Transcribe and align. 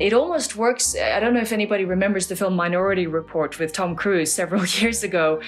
It 0.00 0.12
almost 0.12 0.56
works. 0.56 0.96
I 0.96 1.20
don't 1.20 1.34
know 1.34 1.40
if 1.40 1.52
anybody 1.52 1.84
remembers 1.84 2.26
the 2.26 2.34
film 2.34 2.56
Minority 2.56 3.06
Report 3.06 3.56
with 3.60 3.72
Tom 3.72 3.94
Cruise 3.94 4.32
several 4.32 4.64
years 4.80 5.04
ago, 5.04 5.40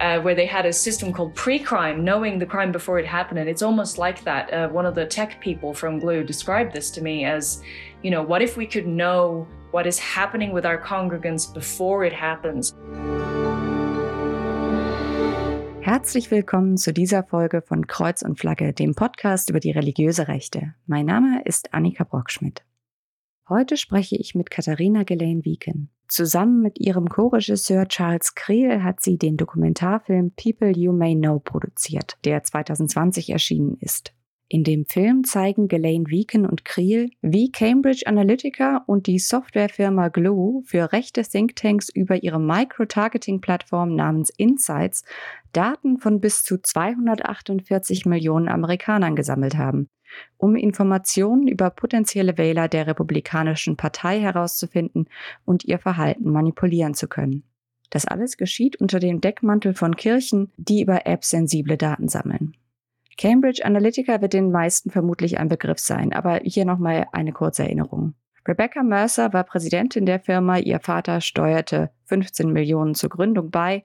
uh, 0.00 0.18
where 0.18 0.34
they 0.34 0.44
had 0.44 0.66
a 0.66 0.72
system 0.72 1.12
called 1.12 1.36
pre 1.36 1.60
crime, 1.60 2.04
knowing 2.04 2.40
the 2.40 2.46
crime 2.46 2.72
before 2.72 2.98
it 2.98 3.06
happened. 3.06 3.38
And 3.38 3.48
it's 3.48 3.62
almost 3.62 3.98
like 3.98 4.24
that. 4.24 4.52
Uh, 4.52 4.68
one 4.70 4.86
of 4.86 4.96
the 4.96 5.06
tech 5.06 5.40
people 5.40 5.72
from 5.72 6.00
Gloo 6.00 6.24
described 6.24 6.72
this 6.72 6.90
to 6.92 7.00
me 7.00 7.24
as, 7.24 7.62
you 8.02 8.10
know, 8.10 8.22
what 8.22 8.42
if 8.42 8.56
we 8.56 8.66
could 8.66 8.88
know 8.88 9.46
what 9.70 9.86
is 9.86 10.00
happening 10.00 10.52
with 10.52 10.66
our 10.66 10.82
congregants 10.82 11.46
before 11.54 12.04
it 12.04 12.12
happens? 12.12 12.74
Herzlich 15.80 16.32
willkommen 16.32 16.76
zu 16.76 16.92
dieser 16.92 17.22
Folge 17.22 17.62
von 17.62 17.86
Kreuz 17.86 18.22
und 18.22 18.40
Flagge, 18.40 18.72
dem 18.72 18.96
Podcast 18.96 19.48
über 19.50 19.60
die 19.60 19.70
religiöse 19.70 20.26
Rechte. 20.26 20.74
Mein 20.86 21.06
Name 21.06 21.42
ist 21.44 21.72
Annika 21.72 22.02
Brockschmidt. 22.02 22.64
Heute 23.48 23.76
spreche 23.76 24.16
ich 24.16 24.34
mit 24.34 24.50
Katharina 24.50 25.02
Gelaine 25.02 25.44
Wieken. 25.44 25.90
Zusammen 26.08 26.62
mit 26.62 26.78
ihrem 26.78 27.08
Co-Regisseur 27.08 27.88
Charles 27.88 28.34
Creel 28.34 28.82
hat 28.82 29.00
sie 29.00 29.18
den 29.18 29.36
Dokumentarfilm 29.36 30.32
People 30.32 30.70
You 30.70 30.92
May 30.92 31.16
Know 31.16 31.38
produziert, 31.38 32.18
der 32.24 32.44
2020 32.44 33.30
erschienen 33.30 33.76
ist. 33.80 34.12
In 34.52 34.64
dem 34.64 34.84
Film 34.84 35.24
zeigen 35.24 35.66
Ghislaine 35.66 36.08
Wieken 36.08 36.44
und 36.44 36.66
Creel, 36.66 37.08
wie 37.22 37.50
Cambridge 37.50 38.02
Analytica 38.04 38.84
und 38.84 39.06
die 39.06 39.18
Softwarefirma 39.18 40.08
Glue 40.08 40.62
für 40.66 40.92
rechte 40.92 41.22
Thinktanks 41.22 41.88
über 41.88 42.22
ihre 42.22 42.38
Micro-Targeting-Plattform 42.38 43.94
namens 43.94 44.28
Insights 44.28 45.06
Daten 45.54 45.96
von 45.96 46.20
bis 46.20 46.44
zu 46.44 46.58
248 46.58 48.04
Millionen 48.04 48.50
Amerikanern 48.50 49.16
gesammelt 49.16 49.56
haben, 49.56 49.88
um 50.36 50.54
Informationen 50.54 51.48
über 51.48 51.70
potenzielle 51.70 52.36
Wähler 52.36 52.68
der 52.68 52.86
Republikanischen 52.86 53.78
Partei 53.78 54.20
herauszufinden 54.20 55.08
und 55.46 55.64
ihr 55.64 55.78
Verhalten 55.78 56.30
manipulieren 56.30 56.92
zu 56.92 57.08
können. 57.08 57.44
Das 57.88 58.04
alles 58.04 58.36
geschieht 58.36 58.76
unter 58.76 58.98
dem 58.98 59.22
Deckmantel 59.22 59.72
von 59.72 59.96
Kirchen, 59.96 60.52
die 60.58 60.82
über 60.82 61.06
Apps 61.06 61.30
sensible 61.30 61.78
Daten 61.78 62.08
sammeln. 62.08 62.54
Cambridge 63.18 63.64
Analytica 63.64 64.20
wird 64.20 64.32
den 64.32 64.50
meisten 64.50 64.90
vermutlich 64.90 65.38
ein 65.38 65.48
Begriff 65.48 65.78
sein, 65.78 66.12
aber 66.12 66.40
hier 66.44 66.64
nochmal 66.64 67.06
eine 67.12 67.32
kurze 67.32 67.64
Erinnerung. 67.64 68.14
Rebecca 68.46 68.82
Mercer 68.82 69.32
war 69.32 69.44
Präsidentin 69.44 70.06
der 70.06 70.18
Firma, 70.18 70.58
ihr 70.58 70.80
Vater 70.80 71.20
steuerte 71.20 71.90
15 72.06 72.52
Millionen 72.52 72.94
zur 72.94 73.10
Gründung 73.10 73.50
bei. 73.50 73.84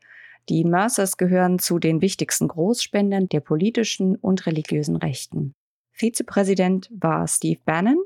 Die 0.49 0.63
Mercers 0.63 1.17
gehören 1.17 1.59
zu 1.59 1.77
den 1.77 2.01
wichtigsten 2.01 2.47
Großspendern 2.47 3.27
der 3.29 3.41
politischen 3.41 4.15
und 4.15 4.45
religiösen 4.45 4.95
Rechten. 4.95 5.53
Vizepräsident 5.91 6.89
war 6.91 7.27
Steve 7.27 7.59
Bannon 7.65 7.97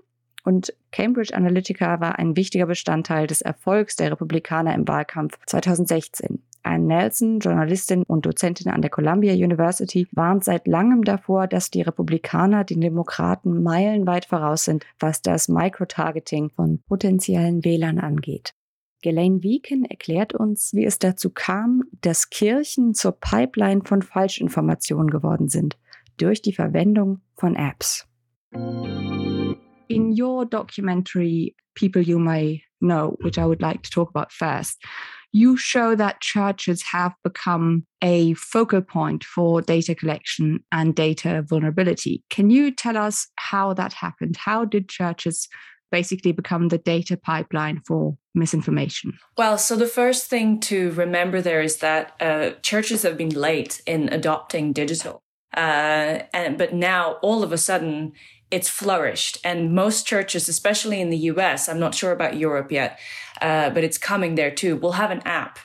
und 0.44 0.74
Cambridge 0.92 1.36
Analytica 1.36 2.00
war 2.00 2.20
ein 2.20 2.36
wichtiger 2.36 2.66
Bestandteil 2.66 3.28
des 3.28 3.42
Erfolgs 3.42 3.96
der 3.96 4.12
Republikaner 4.12 4.74
im 4.74 4.88
Wahlkampf 4.88 5.38
2016. 5.46 6.42
Anne 6.64 6.86
Nelson, 6.86 7.40
Journalistin 7.40 8.04
und 8.04 8.26
Dozentin 8.26 8.72
an 8.72 8.82
der 8.82 8.92
Columbia 8.92 9.34
University, 9.34 10.08
warnt 10.12 10.44
seit 10.44 10.68
langem 10.68 11.04
davor, 11.04 11.48
dass 11.48 11.72
die 11.72 11.82
Republikaner 11.82 12.64
den 12.64 12.82
Demokraten 12.82 13.64
meilenweit 13.64 14.26
voraus 14.26 14.66
sind, 14.66 14.86
was 15.00 15.22
das 15.22 15.48
Microtargeting 15.48 16.50
von 16.50 16.82
potenziellen 16.88 17.64
Wählern 17.64 18.00
angeht. 18.00 18.54
Ghislaine 19.02 19.42
Wieken 19.42 19.86
erklärt 19.86 20.34
uns, 20.34 20.74
wie 20.74 20.86
es 20.86 21.00
dazu 21.00 21.32
kam, 21.32 21.84
dass 22.02 22.30
Kirchen 22.30 22.94
zur 22.94 23.14
Pipeline 23.14 23.82
von 23.84 24.04
Falschinformationen 24.04 25.10
geworden 25.10 25.50
sind 25.50 25.78
durch 26.18 26.42
die 26.42 26.54
Verwendung 26.54 27.22
von 27.36 27.56
Apps. 27.56 28.08
In 28.54 30.16
your 30.22 30.46
documentary, 30.46 31.56
People 31.74 32.02
You 32.02 32.20
May 32.20 32.64
Know, 32.80 33.18
which 33.22 33.38
I 33.38 33.46
would 33.46 33.62
like 33.62 33.84
to 33.84 33.90
talk 33.90 34.10
about 34.10 34.32
first, 34.32 34.84
you 35.32 35.58
show 35.58 35.96
that 35.96 36.22
churches 36.22 36.82
have 36.84 37.14
become 37.24 37.86
a 38.02 38.34
focal 38.34 38.82
point 38.82 39.24
for 39.24 39.62
data 39.62 39.96
collection 39.96 40.64
and 40.72 40.96
data 40.96 41.44
vulnerability. 41.48 42.24
Can 42.30 42.50
you 42.50 42.72
tell 42.72 42.98
us 42.98 43.28
how 43.38 43.74
that 43.74 43.94
happened? 43.94 44.38
How 44.38 44.66
did 44.66 44.90
churches 44.90 45.48
basically 45.92 46.32
become 46.32 46.70
the 46.70 46.78
data 46.78 47.18
pipeline 47.18 47.82
for 47.86 48.18
misinformation? 48.34 49.18
Well, 49.38 49.58
so 49.58 49.76
the 49.76 49.88
first 49.88 50.28
thing 50.28 50.60
to 50.62 50.92
remember 50.92 51.42
there 51.42 51.62
is 51.62 51.78
that 51.78 52.16
uh, 52.20 52.52
churches 52.62 53.04
have 53.04 53.18
been 53.18 53.30
late 53.30 53.82
in 53.86 54.10
adopting 54.10 54.74
digital. 54.74 55.22
Uh, 55.56 56.24
and 56.34 56.58
but 56.58 56.74
now 56.74 57.18
all 57.22 57.44
of 57.44 57.52
a 57.52 57.58
sudden 57.58 58.14
it's 58.52 58.70
flourished. 58.70 59.38
And 59.44 59.74
most 59.74 60.06
churches, 60.06 60.48
especially 60.48 61.02
in 61.02 61.10
the 61.10 61.18
US, 61.18 61.68
I'm 61.68 61.80
not 61.80 61.96
sure 61.96 62.12
about 62.12 62.36
Europe 62.36 62.72
yet, 62.72 63.00
uh, 63.42 63.70
but 63.72 63.84
it's 63.84 63.98
coming 63.98 64.36
there 64.36 64.52
too, 64.52 64.76
will 64.76 64.94
have 64.94 65.12
an 65.12 65.22
app. 65.26 65.58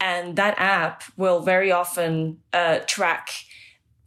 And 0.00 0.36
that 0.36 0.58
app 0.58 1.04
will 1.16 1.40
very 1.40 1.70
often 1.70 2.38
uh, 2.52 2.80
track 2.86 3.30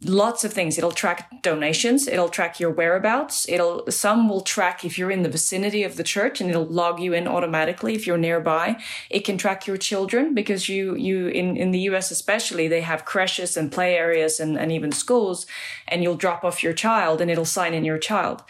lots 0.02 0.44
of 0.44 0.52
things. 0.52 0.78
It'll 0.78 0.92
track 0.92 1.42
donations. 1.42 2.06
It'll 2.06 2.28
track 2.28 2.60
your 2.60 2.70
whereabouts. 2.70 3.48
It'll, 3.48 3.90
some 3.90 4.28
will 4.28 4.42
track 4.42 4.84
if 4.84 4.96
you're 4.96 5.10
in 5.10 5.24
the 5.24 5.28
vicinity 5.28 5.82
of 5.82 5.96
the 5.96 6.04
church 6.04 6.40
and 6.40 6.48
it'll 6.48 6.66
log 6.66 7.00
you 7.00 7.12
in 7.12 7.26
automatically 7.26 7.94
if 7.94 8.06
you're 8.06 8.16
nearby. 8.16 8.80
It 9.10 9.20
can 9.20 9.38
track 9.38 9.66
your 9.66 9.76
children 9.76 10.34
because 10.34 10.68
you, 10.68 10.94
you, 10.94 11.26
in, 11.28 11.56
in 11.56 11.72
the 11.72 11.80
US 11.90 12.12
especially, 12.12 12.68
they 12.68 12.82
have 12.82 13.04
creches 13.04 13.56
and 13.56 13.72
play 13.72 13.96
areas 13.96 14.38
and, 14.38 14.56
and 14.56 14.70
even 14.70 14.92
schools 14.92 15.46
and 15.88 16.02
you'll 16.02 16.16
drop 16.16 16.44
off 16.44 16.62
your 16.62 16.74
child 16.74 17.20
and 17.20 17.30
it'll 17.30 17.44
sign 17.44 17.74
in 17.74 17.84
your 17.84 17.98
child. 17.98 18.44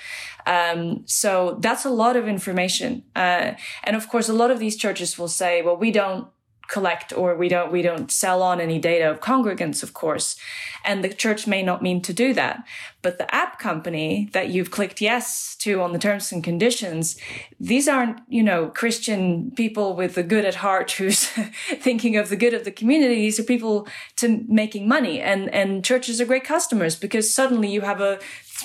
Um, 0.47 1.03
so 1.07 1.57
that's 1.61 1.85
a 1.85 1.91
lot 1.91 2.17
of 2.17 2.29
information. 2.29 3.05
Uh, 3.17 3.53
and 3.85 3.97
of 3.97 4.09
course, 4.09 4.29
a 4.29 4.35
lot 4.35 4.51
of 4.51 4.59
these 4.59 4.77
churches 4.77 5.19
will 5.19 5.29
say, 5.29 5.63
well, 5.63 5.77
we 5.77 5.91
don't 5.91 6.29
collect 6.69 7.13
or 7.13 7.35
we 7.35 7.49
don't 7.49 7.73
we 7.73 7.83
don't 7.83 8.13
sell 8.13 8.43
on 8.43 8.61
any 8.61 8.79
data 8.79 9.11
of 9.11 9.21
congregants 9.21 9.83
of 9.83 9.95
course. 9.95 10.37
And 10.85 11.03
the 11.03 11.09
church 11.09 11.47
may 11.47 11.63
not 11.63 11.83
mean 11.83 12.01
to 12.03 12.13
do 12.13 12.33
that. 12.35 12.63
But 13.03 13.19
the 13.19 13.33
app 13.35 13.59
company 13.59 14.29
that 14.33 14.51
you've 14.51 14.71
clicked 14.71 15.01
yes 15.01 15.57
to 15.61 15.81
on 15.81 15.93
the 15.93 15.99
terms 15.99 16.31
and 16.31 16.45
conditions 16.45 17.17
these 17.59 17.89
aren't 17.89 18.21
you 18.29 18.43
know 18.43 18.69
christian 18.69 19.51
people 19.53 19.97
with 19.97 20.15
the 20.15 20.23
good 20.23 20.45
at 20.45 20.57
heart 20.57 20.93
who's 20.93 21.27
thinking 21.81 22.17
of 22.17 22.29
the 22.29 22.37
good 22.37 22.55
of 22.55 22.65
the 22.65 22.71
community. 22.71 23.17
These 23.17 23.41
are 23.41 23.45
people 23.45 23.89
to 24.17 24.45
making 24.47 24.87
money. 24.87 25.21
And 25.21 25.53
and 25.55 25.85
churches 25.85 26.21
are 26.21 26.27
great 26.27 26.45
customers 26.45 26.95
because 26.97 27.33
suddenly 27.33 27.69
you 27.69 27.81
have 27.81 28.01
a 28.01 28.19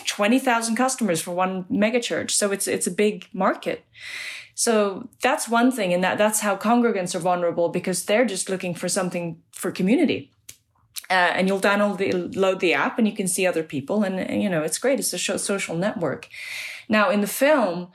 20,000 0.08 0.76
customers 0.76 1.22
for 1.22 1.32
one 1.32 1.64
megachurch. 1.66 2.32
So 2.32 2.52
it's 2.52 2.68
it's 2.68 2.88
a 2.88 2.92
big 2.92 3.28
market 3.34 3.86
so 4.56 5.10
that's 5.22 5.50
one 5.50 5.72
thing. 5.72 5.94
And 5.94 6.04
that, 6.04 6.18
that's 6.18 6.42
how 6.42 6.56
congregants 6.56 7.16
are 7.16 7.20
vulnerable 7.20 7.70
because 7.70 8.06
they're 8.06 8.26
just 8.26 8.50
looking 8.50 8.76
for 8.76 8.88
something 8.88 9.42
for 9.52 9.72
community. 9.72 10.32
Uh, 11.10 11.34
and 11.36 11.48
you'll 11.48 11.60
download 11.60 11.98
the, 11.98 12.12
load 12.40 12.60
the 12.60 12.74
app 12.74 12.98
and 12.98 13.08
you 13.08 13.16
can 13.16 13.28
see 13.28 13.46
other 13.46 13.64
people. 13.64 14.04
And, 14.04 14.20
and 14.20 14.42
you 14.42 14.50
know, 14.50 14.64
it's 14.64 14.78
great. 14.78 15.00
It's 15.00 15.14
a 15.14 15.18
show, 15.18 15.38
social 15.38 15.76
network. 15.76 16.28
Now 16.88 17.10
in 17.10 17.22
the 17.22 17.28
film, 17.28 17.90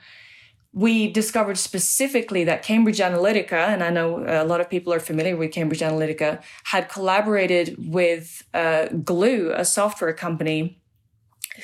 we 0.71 1.11
discovered 1.11 1.57
specifically 1.57 2.43
that 2.43 2.61
Cambridge 2.61 2.99
Analytica, 2.99 3.53
and 3.53 3.83
I 3.83 3.89
know 3.89 4.23
a 4.27 4.45
lot 4.45 4.61
of 4.61 4.69
people 4.69 4.93
are 4.93 4.99
familiar 4.99 5.35
with 5.35 5.51
Cambridge 5.51 5.79
Analytica, 5.79 6.43
had 6.65 6.89
collaborated 6.89 7.75
with 7.91 8.43
uh, 8.53 8.85
Gloo, 9.03 9.51
a 9.55 9.65
software 9.65 10.13
company 10.13 10.78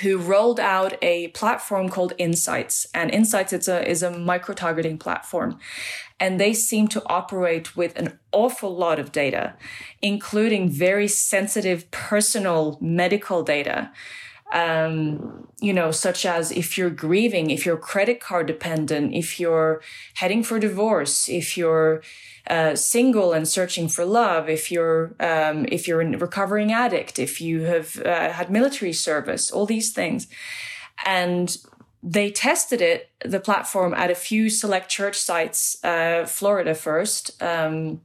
who 0.02 0.18
rolled 0.18 0.60
out 0.60 0.98
a 1.02 1.30
platform 1.30 1.90
called 1.90 2.14
Insights. 2.18 2.88
And 2.94 3.12
Insights 3.12 3.54
a, 3.68 3.88
is 3.88 4.04
a 4.04 4.12
micro 4.12 4.54
targeting 4.54 4.98
platform. 4.98 5.60
And 6.20 6.40
they 6.40 6.54
seem 6.54 6.88
to 6.90 7.04
operate 7.08 7.76
with 7.76 7.98
an 7.98 8.20
awful 8.32 8.76
lot 8.76 9.00
of 9.00 9.12
data, 9.12 9.56
including 10.02 10.70
very 10.70 11.08
sensitive 11.08 11.90
personal 11.92 12.78
medical 12.82 13.44
data. 13.44 13.92
Um, 14.54 15.48
you 15.60 15.74
know, 15.74 15.92
such 15.92 16.26
as 16.26 16.52
if 16.52 16.78
you're 16.78 16.92
grieving, 16.92 17.50
if 17.50 17.66
you're 17.66 17.78
credit 17.78 18.20
card 18.20 18.46
dependent, 18.46 19.14
if 19.14 19.40
you're 19.40 19.82
heading 20.16 20.44
for 20.44 20.60
divorce, 20.60 21.28
if 21.28 21.58
you're 21.58 22.04
uh, 22.48 22.76
single 22.76 23.34
and 23.34 23.48
searching 23.48 23.88
for 23.88 24.06
love, 24.06 24.50
if 24.50 24.72
you're 24.72 25.16
um, 25.20 25.66
if 25.72 25.88
you're 25.88 26.02
a 26.02 26.18
recovering 26.18 26.72
addict, 26.72 27.18
if 27.18 27.42
you 27.42 27.62
have 27.62 28.00
uh, 28.06 28.32
had 28.32 28.52
military 28.52 28.94
service, 28.94 29.50
all 29.50 29.66
these 29.66 29.92
things, 29.92 30.28
and 31.06 31.58
they 32.04 32.30
tested 32.30 32.82
it 32.82 33.10
the 33.26 33.40
platform 33.40 33.94
at 33.96 34.12
a 34.12 34.16
few 34.16 34.50
select 34.50 34.90
church 34.90 35.18
sites, 35.18 35.84
uh, 35.84 36.26
Florida 36.26 36.76
first. 36.76 37.42
Um, 37.42 38.02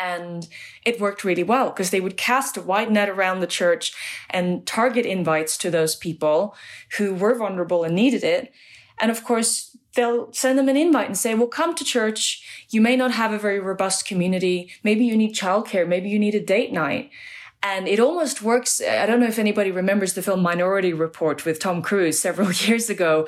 and 0.00 0.48
it 0.84 1.00
worked 1.00 1.24
really 1.24 1.42
well 1.42 1.70
because 1.70 1.90
they 1.90 2.00
would 2.00 2.16
cast 2.16 2.56
a 2.56 2.62
wide 2.62 2.90
net 2.90 3.08
around 3.08 3.40
the 3.40 3.46
church 3.46 3.92
and 4.30 4.66
target 4.66 5.06
invites 5.06 5.56
to 5.58 5.70
those 5.70 5.96
people 5.96 6.54
who 6.96 7.14
were 7.14 7.34
vulnerable 7.34 7.84
and 7.84 7.94
needed 7.94 8.24
it. 8.24 8.52
And 9.00 9.10
of 9.10 9.24
course, 9.24 9.76
they'll 9.94 10.32
send 10.32 10.58
them 10.58 10.68
an 10.68 10.76
invite 10.76 11.06
and 11.06 11.18
say, 11.18 11.34
well, 11.34 11.48
come 11.48 11.74
to 11.74 11.84
church. 11.84 12.66
You 12.70 12.80
may 12.80 12.96
not 12.96 13.12
have 13.12 13.32
a 13.32 13.38
very 13.38 13.58
robust 13.58 14.06
community. 14.06 14.70
Maybe 14.84 15.04
you 15.04 15.16
need 15.16 15.34
childcare. 15.34 15.86
Maybe 15.86 16.08
you 16.08 16.18
need 16.18 16.34
a 16.34 16.44
date 16.44 16.72
night. 16.72 17.10
And 17.62 17.88
it 17.88 17.98
almost 17.98 18.40
works. 18.40 18.80
I 18.80 19.04
don't 19.04 19.18
know 19.18 19.26
if 19.26 19.38
anybody 19.38 19.72
remembers 19.72 20.14
the 20.14 20.22
film 20.22 20.42
Minority 20.42 20.92
Report 20.92 21.44
with 21.44 21.58
Tom 21.58 21.82
Cruise 21.82 22.18
several 22.18 22.52
years 22.52 22.88
ago, 22.88 23.26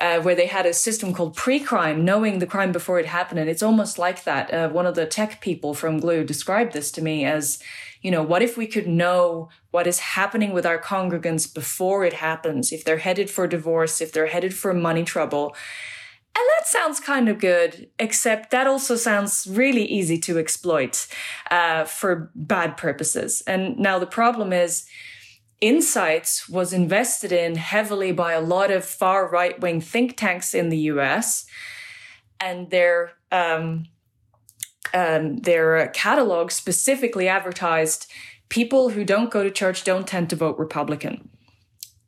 uh, 0.00 0.20
where 0.20 0.34
they 0.34 0.46
had 0.46 0.66
a 0.66 0.74
system 0.74 1.14
called 1.14 1.34
pre 1.34 1.60
crime, 1.60 2.04
knowing 2.04 2.40
the 2.40 2.46
crime 2.46 2.72
before 2.72 2.98
it 2.98 3.06
happened. 3.06 3.40
And 3.40 3.48
it's 3.48 3.62
almost 3.62 3.98
like 3.98 4.24
that. 4.24 4.52
Uh, 4.52 4.68
one 4.68 4.84
of 4.84 4.96
the 4.96 5.06
tech 5.06 5.40
people 5.40 5.72
from 5.72 5.98
Gloo 5.98 6.24
described 6.24 6.74
this 6.74 6.90
to 6.92 7.02
me 7.02 7.24
as, 7.24 7.58
you 8.02 8.10
know, 8.10 8.22
what 8.22 8.42
if 8.42 8.58
we 8.58 8.66
could 8.66 8.86
know 8.86 9.48
what 9.70 9.86
is 9.86 9.98
happening 10.00 10.52
with 10.52 10.66
our 10.66 10.78
congregants 10.78 11.52
before 11.52 12.04
it 12.04 12.14
happens? 12.14 12.72
If 12.72 12.84
they're 12.84 12.98
headed 12.98 13.30
for 13.30 13.46
divorce, 13.46 14.02
if 14.02 14.12
they're 14.12 14.26
headed 14.26 14.52
for 14.52 14.74
money 14.74 15.04
trouble. 15.04 15.56
And 16.40 16.48
that 16.56 16.66
sounds 16.66 17.00
kind 17.00 17.28
of 17.28 17.38
good, 17.38 17.90
except 17.98 18.50
that 18.50 18.66
also 18.66 18.96
sounds 18.96 19.46
really 19.50 19.84
easy 19.84 20.16
to 20.20 20.38
exploit 20.38 21.06
uh, 21.50 21.84
for 21.84 22.30
bad 22.34 22.78
purposes. 22.78 23.42
And 23.46 23.78
now 23.78 23.98
the 23.98 24.06
problem 24.06 24.50
is, 24.50 24.86
Insights 25.60 26.48
was 26.48 26.72
invested 26.72 27.30
in 27.30 27.56
heavily 27.56 28.12
by 28.12 28.32
a 28.32 28.40
lot 28.40 28.70
of 28.70 28.82
far 28.82 29.28
right 29.28 29.60
wing 29.60 29.82
think 29.82 30.16
tanks 30.16 30.54
in 30.54 30.70
the 30.70 30.78
US, 30.92 31.44
and 32.40 32.70
their 32.70 33.12
um, 33.30 33.84
um, 34.94 35.36
their 35.36 35.88
catalog 35.88 36.50
specifically 36.50 37.28
advertised 37.28 38.10
people 38.48 38.88
who 38.88 39.04
don't 39.04 39.30
go 39.30 39.42
to 39.42 39.50
church 39.50 39.84
don't 39.84 40.06
tend 40.06 40.30
to 40.30 40.36
vote 40.36 40.58
Republican. 40.58 41.28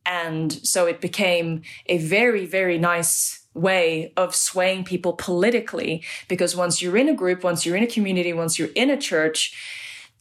And 0.06 0.50
so 0.66 0.86
it 0.86 1.02
became 1.02 1.60
a 1.86 1.98
very, 1.98 2.46
very 2.46 2.78
nice 2.78 3.41
way 3.54 4.12
of 4.16 4.34
swaying 4.34 4.84
people 4.84 5.12
politically 5.12 6.02
because 6.28 6.56
once 6.56 6.80
you're 6.80 6.96
in 6.96 7.08
a 7.08 7.14
group 7.14 7.44
once 7.44 7.66
you're 7.66 7.76
in 7.76 7.82
a 7.82 7.86
community 7.86 8.32
once 8.32 8.58
you're 8.58 8.70
in 8.74 8.88
a 8.90 8.96
church 8.96 9.54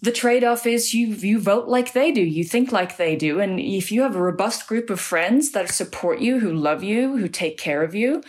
the 0.02 0.12
trade-off 0.12 0.66
is 0.66 0.94
you 0.94 1.08
you 1.08 1.40
vote 1.40 1.68
like 1.68 1.94
they 1.94 2.12
do 2.12 2.22
you 2.22 2.44
think 2.44 2.72
like 2.72 2.98
they 2.98 3.16
do. 3.16 3.40
And 3.40 3.60
if 3.60 3.92
you 3.92 4.02
have 4.02 4.16
a 4.16 4.22
robust 4.22 4.68
group 4.68 4.90
of 4.90 5.00
friends 5.00 5.52
that 5.52 5.70
support 5.70 6.20
you 6.20 6.40
who 6.40 6.52
love 6.54 6.84
you 6.84 7.18
who 7.18 7.28
take 7.28 7.58
care 7.58 7.84
of 7.84 7.96
you 7.96 8.24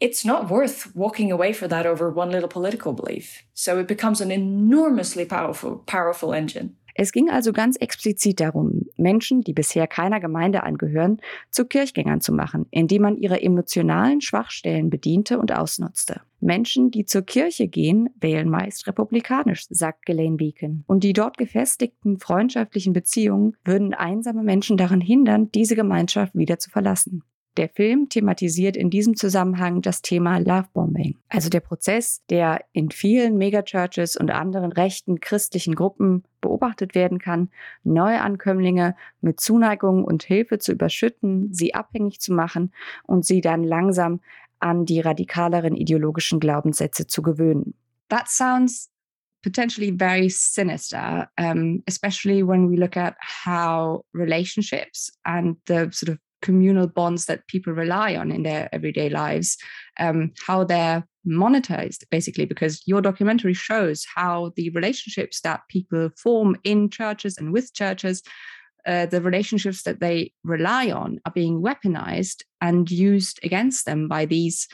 it's 0.00 0.24
not 0.24 0.50
worth 0.50 0.96
walking 0.96 1.30
away 1.30 1.52
for 1.52 1.68
that 1.68 1.86
over 1.86 2.10
one 2.10 2.32
little 2.32 2.48
political 2.48 2.92
belief. 2.92 3.44
So 3.54 3.78
it 3.78 3.86
becomes 3.86 4.20
an 4.20 4.32
enormously 4.32 5.24
powerful 5.24 5.78
powerful 5.86 6.32
engine 6.32 6.76
Es 6.94 7.12
ging 7.12 7.30
also 7.30 7.52
ganz 7.52 7.76
explizit 7.76 8.40
darum, 8.40 8.86
Menschen, 8.96 9.42
die 9.42 9.52
bisher 9.52 9.86
keiner 9.86 10.20
Gemeinde 10.20 10.62
angehören, 10.62 11.20
zu 11.50 11.64
Kirchgängern 11.64 12.20
zu 12.20 12.32
machen, 12.32 12.66
indem 12.70 13.02
man 13.02 13.16
ihre 13.16 13.42
emotionalen 13.42 14.20
Schwachstellen 14.20 14.90
bediente 14.90 15.38
und 15.38 15.52
ausnutzte. 15.52 16.20
Menschen, 16.40 16.90
die 16.90 17.04
zur 17.04 17.22
Kirche 17.22 17.68
gehen, 17.68 18.10
wählen 18.20 18.48
meist 18.48 18.86
republikanisch, 18.86 19.66
sagt 19.70 20.06
Ghislaine 20.06 20.36
Beacon. 20.36 20.84
Und 20.86 21.04
die 21.04 21.12
dort 21.12 21.38
gefestigten 21.38 22.18
freundschaftlichen 22.18 22.92
Beziehungen 22.92 23.56
würden 23.64 23.94
einsame 23.94 24.42
Menschen 24.42 24.76
daran 24.76 25.00
hindern, 25.00 25.50
diese 25.52 25.76
Gemeinschaft 25.76 26.34
wieder 26.34 26.58
zu 26.58 26.70
verlassen. 26.70 27.22
Der 27.58 27.68
Film 27.68 28.08
thematisiert 28.08 28.78
in 28.78 28.88
diesem 28.88 29.14
Zusammenhang 29.14 29.82
das 29.82 30.00
Thema 30.00 30.38
Lovebombing, 30.38 31.18
also 31.28 31.50
der 31.50 31.60
Prozess, 31.60 32.22
der 32.30 32.64
in 32.72 32.90
vielen 32.90 33.36
Megachurches 33.36 34.16
und 34.16 34.30
anderen 34.30 34.72
rechten 34.72 35.20
christlichen 35.20 35.74
Gruppen 35.74 36.24
beobachtet 36.42 36.94
werden 36.94 37.18
kann, 37.18 37.48
Neuankömmlinge 37.84 38.94
mit 39.22 39.40
Zuneigung 39.40 40.04
und 40.04 40.22
Hilfe 40.22 40.58
zu 40.58 40.72
überschütten, 40.72 41.54
sie 41.54 41.74
abhängig 41.74 42.20
zu 42.20 42.34
machen 42.34 42.74
und 43.04 43.24
sie 43.24 43.40
dann 43.40 43.64
langsam 43.64 44.20
an 44.60 44.84
die 44.84 45.00
radikaleren 45.00 45.74
ideologischen 45.74 46.38
Glaubenssätze 46.38 47.06
zu 47.06 47.22
gewöhnen. 47.22 47.74
That 48.10 48.28
sounds 48.28 48.90
potentially 49.42 49.90
very 49.90 50.28
sinister, 50.28 51.28
um, 51.38 51.82
especially 51.86 52.42
when 52.42 52.70
we 52.70 52.76
look 52.76 52.96
at 52.96 53.16
how 53.44 54.04
relationships 54.12 55.10
and 55.24 55.56
the 55.66 55.88
sort 55.90 56.10
of 56.10 56.18
communal 56.42 56.86
bonds 56.86 57.26
that 57.26 57.46
people 57.46 57.72
rely 57.72 58.14
on 58.16 58.30
in 58.30 58.42
their 58.42 58.68
everyday 58.72 59.08
lives, 59.08 59.56
um, 59.98 60.32
how 60.46 60.64
they're 60.64 61.06
monetized, 61.26 62.04
basically, 62.10 62.44
because 62.44 62.82
your 62.86 63.00
documentary 63.00 63.54
shows 63.54 64.04
how 64.14 64.52
the 64.56 64.70
relationships 64.70 65.40
that 65.40 65.62
people 65.68 66.10
form 66.18 66.56
in 66.64 66.90
churches 66.90 67.38
and 67.38 67.52
with 67.52 67.72
churches. 67.72 68.22
Uh, 68.84 69.06
the 69.06 69.22
relationships 69.22 69.84
that 69.84 70.00
they 70.00 70.32
rely 70.42 70.90
on 70.90 71.20
are 71.24 71.32
being 71.32 71.62
weaponized 71.62 72.42
and 72.60 72.90
used 72.90 73.38
against 73.44 73.86
them 73.86 74.08
by 74.08 74.24
these 74.24 74.66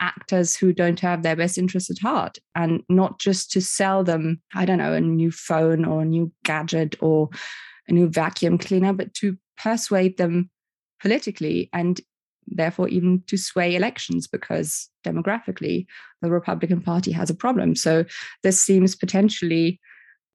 actors 0.00 0.56
who 0.56 0.72
don't 0.72 1.00
have 1.00 1.22
their 1.22 1.36
best 1.36 1.58
interests 1.58 1.90
at 1.90 1.98
heart 1.98 2.38
and 2.54 2.82
not 2.88 3.20
just 3.20 3.50
to 3.50 3.60
sell 3.60 4.02
them 4.02 4.40
i 4.54 4.64
don't 4.64 4.78
know 4.78 4.94
a 4.94 5.00
new 5.00 5.30
phone 5.30 5.84
or 5.84 6.00
a 6.00 6.06
new 6.06 6.32
gadget 6.42 6.96
or 7.00 7.28
a 7.86 7.92
new 7.92 8.08
vacuum 8.08 8.56
cleaner 8.56 8.94
but 8.94 9.12
to 9.12 9.36
persuade 9.58 10.16
them 10.16 10.48
politically 11.00 11.68
and 11.72 12.00
therefore 12.46 12.88
even 12.88 13.22
to 13.26 13.36
sway 13.36 13.76
elections 13.76 14.26
because 14.26 14.88
demographically 15.04 15.86
the 16.22 16.30
Republican 16.30 16.80
Party 16.80 17.12
has 17.12 17.30
a 17.30 17.34
problem. 17.34 17.74
So 17.76 18.04
this 18.42 18.60
seems 18.60 18.96
potentially 18.96 19.80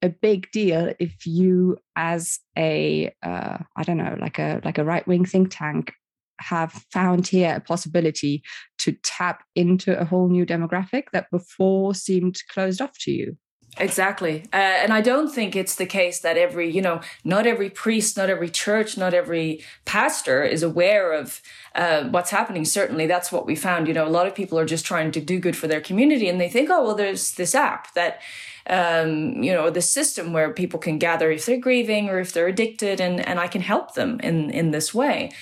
a 0.02 0.08
big 0.08 0.50
deal 0.50 0.92
if 0.98 1.26
you 1.26 1.78
as 1.96 2.38
a 2.56 3.14
uh, 3.22 3.58
I 3.76 3.82
don't 3.82 3.96
know 3.96 4.16
like 4.20 4.38
a 4.38 4.60
like 4.64 4.78
a 4.78 4.84
right 4.84 5.06
wing 5.06 5.24
think 5.24 5.48
tank 5.50 5.92
have 6.38 6.84
found 6.92 7.26
here 7.26 7.54
a 7.56 7.60
possibility 7.60 8.42
to 8.78 8.92
tap 9.02 9.42
into 9.54 9.98
a 9.98 10.04
whole 10.04 10.28
new 10.28 10.44
demographic 10.44 11.04
that 11.12 11.30
before 11.30 11.94
seemed 11.94 12.36
closed 12.50 12.82
off 12.82 12.96
to 13.00 13.10
you. 13.10 13.36
Exactly. 13.78 14.44
Uh, 14.54 14.56
and 14.56 14.90
I 14.90 15.02
don't 15.02 15.28
think 15.28 15.54
it's 15.54 15.74
the 15.74 15.84
case 15.84 16.20
that 16.20 16.38
every, 16.38 16.70
you 16.70 16.80
know, 16.80 17.02
not 17.24 17.46
every 17.46 17.68
priest, 17.68 18.16
not 18.16 18.30
every 18.30 18.48
church, 18.48 18.96
not 18.96 19.12
every 19.12 19.62
pastor 19.84 20.42
is 20.44 20.62
aware 20.62 21.12
of 21.12 21.42
uh, 21.74 22.04
what's 22.04 22.30
happening. 22.30 22.64
Certainly, 22.64 23.06
that's 23.06 23.30
what 23.30 23.44
we 23.44 23.54
found. 23.54 23.86
You 23.86 23.92
know, 23.92 24.06
a 24.06 24.08
lot 24.08 24.26
of 24.26 24.34
people 24.34 24.58
are 24.58 24.64
just 24.64 24.86
trying 24.86 25.12
to 25.12 25.20
do 25.20 25.38
good 25.38 25.56
for 25.56 25.66
their 25.68 25.82
community 25.82 26.26
and 26.26 26.40
they 26.40 26.48
think, 26.48 26.70
oh, 26.70 26.84
well, 26.84 26.94
there's 26.94 27.32
this 27.34 27.54
app 27.54 27.92
that, 27.92 28.22
um, 28.70 29.42
you 29.42 29.52
know, 29.52 29.68
the 29.68 29.82
system 29.82 30.32
where 30.32 30.54
people 30.54 30.80
can 30.80 30.98
gather 30.98 31.30
if 31.30 31.44
they're 31.44 31.58
grieving 31.58 32.08
or 32.08 32.18
if 32.18 32.32
they're 32.32 32.48
addicted 32.48 32.98
and, 32.98 33.20
and 33.28 33.38
I 33.38 33.46
can 33.46 33.60
help 33.60 33.92
them 33.92 34.20
in, 34.20 34.48
in 34.50 34.70
this 34.70 34.94
way. 34.94 35.32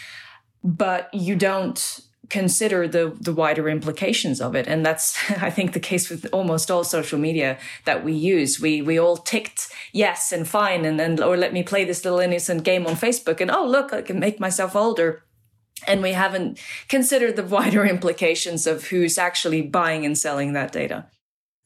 But 0.64 1.12
you 1.14 1.36
don't 1.36 2.00
consider 2.30 2.88
the 2.88 3.16
the 3.20 3.32
wider 3.32 3.68
implications 3.68 4.40
of 4.40 4.54
it 4.54 4.66
and 4.66 4.84
that's 4.84 5.18
i 5.42 5.50
think 5.50 5.72
the 5.72 5.80
case 5.80 6.08
with 6.10 6.26
almost 6.32 6.70
all 6.70 6.84
social 6.84 7.18
media 7.18 7.58
that 7.84 8.04
we 8.04 8.12
use 8.12 8.60
we 8.60 8.82
we 8.82 8.98
all 8.98 9.16
ticked 9.16 9.68
yes 9.92 10.32
and 10.32 10.48
fine 10.48 10.84
and 10.84 10.98
then 10.98 11.22
or 11.22 11.36
let 11.36 11.52
me 11.52 11.62
play 11.62 11.84
this 11.84 12.04
little 12.04 12.20
innocent 12.20 12.64
game 12.64 12.86
on 12.86 12.94
facebook 12.94 13.40
and 13.40 13.50
oh 13.50 13.66
look 13.66 13.92
i 13.92 14.02
can 14.02 14.18
make 14.18 14.40
myself 14.40 14.74
older 14.76 15.22
and 15.86 16.02
we 16.02 16.12
haven't 16.12 16.58
considered 16.88 17.36
the 17.36 17.44
wider 17.44 17.84
implications 17.96 18.66
of 18.66 18.88
who's 18.88 19.18
actually 19.18 19.62
buying 19.62 20.04
and 20.04 20.18
selling 20.18 20.52
that 20.52 20.72
data 20.72 21.06